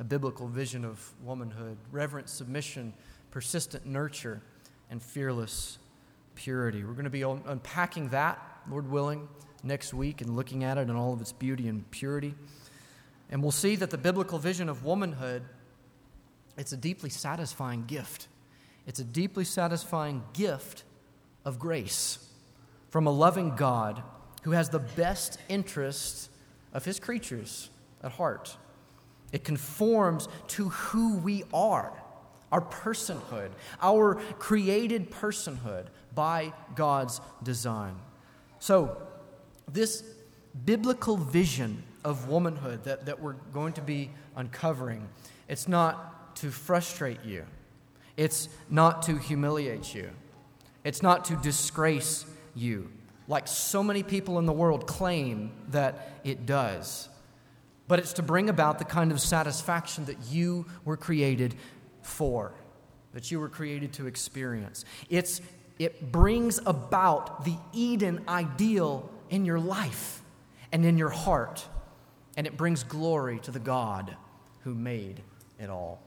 A 0.00 0.04
biblical 0.04 0.48
vision 0.48 0.84
of 0.84 1.12
womanhood, 1.22 1.76
reverent 1.92 2.28
submission, 2.28 2.92
persistent 3.30 3.86
nurture, 3.86 4.42
and 4.90 5.00
fearless 5.00 5.78
purity. 6.34 6.82
We're 6.82 6.92
going 6.92 7.04
to 7.04 7.10
be 7.10 7.22
unpacking 7.22 8.08
that, 8.08 8.40
Lord 8.68 8.90
willing, 8.90 9.28
next 9.62 9.94
week 9.94 10.20
and 10.20 10.34
looking 10.34 10.64
at 10.64 10.76
it 10.76 10.82
in 10.82 10.96
all 10.96 11.12
of 11.12 11.20
its 11.20 11.32
beauty 11.32 11.68
and 11.68 11.88
purity. 11.90 12.34
And 13.30 13.42
we'll 13.42 13.52
see 13.52 13.76
that 13.76 13.90
the 13.90 13.98
biblical 13.98 14.38
vision 14.38 14.68
of 14.68 14.84
womanhood, 14.84 15.42
it's 16.56 16.72
a 16.72 16.76
deeply 16.76 17.10
satisfying 17.10 17.84
gift. 17.84 18.26
It's 18.86 18.98
a 18.98 19.04
deeply 19.04 19.44
satisfying 19.44 20.24
gift 20.32 20.82
of 21.44 21.58
grace 21.58 22.26
from 22.90 23.06
a 23.06 23.10
loving 23.10 23.54
God 23.54 24.02
who 24.48 24.54
has 24.54 24.70
the 24.70 24.78
best 24.78 25.38
interests 25.50 26.30
of 26.72 26.82
his 26.82 26.98
creatures 26.98 27.68
at 28.02 28.12
heart. 28.12 28.56
It 29.30 29.44
conforms 29.44 30.26
to 30.48 30.70
who 30.70 31.18
we 31.18 31.44
are, 31.52 31.92
our 32.50 32.62
personhood, 32.62 33.50
our 33.82 34.14
created 34.38 35.10
personhood 35.10 35.88
by 36.14 36.54
God's 36.74 37.20
design. 37.42 37.96
So, 38.58 38.96
this 39.70 40.02
biblical 40.64 41.18
vision 41.18 41.82
of 42.02 42.30
womanhood 42.30 42.84
that, 42.84 43.04
that 43.04 43.20
we're 43.20 43.34
going 43.52 43.74
to 43.74 43.82
be 43.82 44.08
uncovering, 44.34 45.06
it's 45.46 45.68
not 45.68 46.36
to 46.36 46.50
frustrate 46.50 47.22
you, 47.22 47.44
it's 48.16 48.48
not 48.70 49.02
to 49.02 49.18
humiliate 49.18 49.94
you, 49.94 50.08
it's 50.84 51.02
not 51.02 51.26
to 51.26 51.36
disgrace 51.36 52.24
you 52.54 52.88
like 53.28 53.46
so 53.46 53.82
many 53.82 54.02
people 54.02 54.38
in 54.38 54.46
the 54.46 54.52
world 54.52 54.86
claim 54.86 55.52
that 55.68 56.18
it 56.24 56.46
does. 56.46 57.10
But 57.86 57.98
it's 57.98 58.14
to 58.14 58.22
bring 58.22 58.48
about 58.48 58.78
the 58.78 58.84
kind 58.84 59.12
of 59.12 59.20
satisfaction 59.20 60.06
that 60.06 60.16
you 60.30 60.66
were 60.84 60.96
created 60.96 61.54
for, 62.02 62.52
that 63.12 63.30
you 63.30 63.38
were 63.38 63.48
created 63.48 63.92
to 63.94 64.06
experience. 64.06 64.84
It's, 65.10 65.42
it 65.78 66.10
brings 66.10 66.58
about 66.64 67.44
the 67.44 67.56
Eden 67.72 68.24
ideal 68.26 69.10
in 69.28 69.44
your 69.44 69.60
life 69.60 70.22
and 70.72 70.84
in 70.84 70.98
your 70.98 71.10
heart, 71.10 71.66
and 72.36 72.46
it 72.46 72.56
brings 72.56 72.82
glory 72.82 73.38
to 73.40 73.50
the 73.50 73.58
God 73.58 74.16
who 74.60 74.74
made 74.74 75.22
it 75.58 75.70
all. 75.70 76.00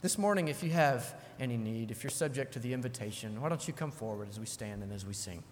This 0.00 0.16
morning, 0.16 0.48
if 0.48 0.62
you 0.62 0.70
have 0.70 1.14
any 1.40 1.56
need, 1.56 1.90
if 1.90 2.02
you're 2.02 2.10
subject 2.10 2.52
to 2.52 2.58
the 2.58 2.72
invitation, 2.72 3.40
why 3.40 3.48
don't 3.48 3.66
you 3.66 3.74
come 3.74 3.90
forward 3.90 4.28
as 4.28 4.38
we 4.38 4.46
stand 4.46 4.82
and 4.82 4.92
as 4.92 5.04
we 5.04 5.12
sing? 5.12 5.42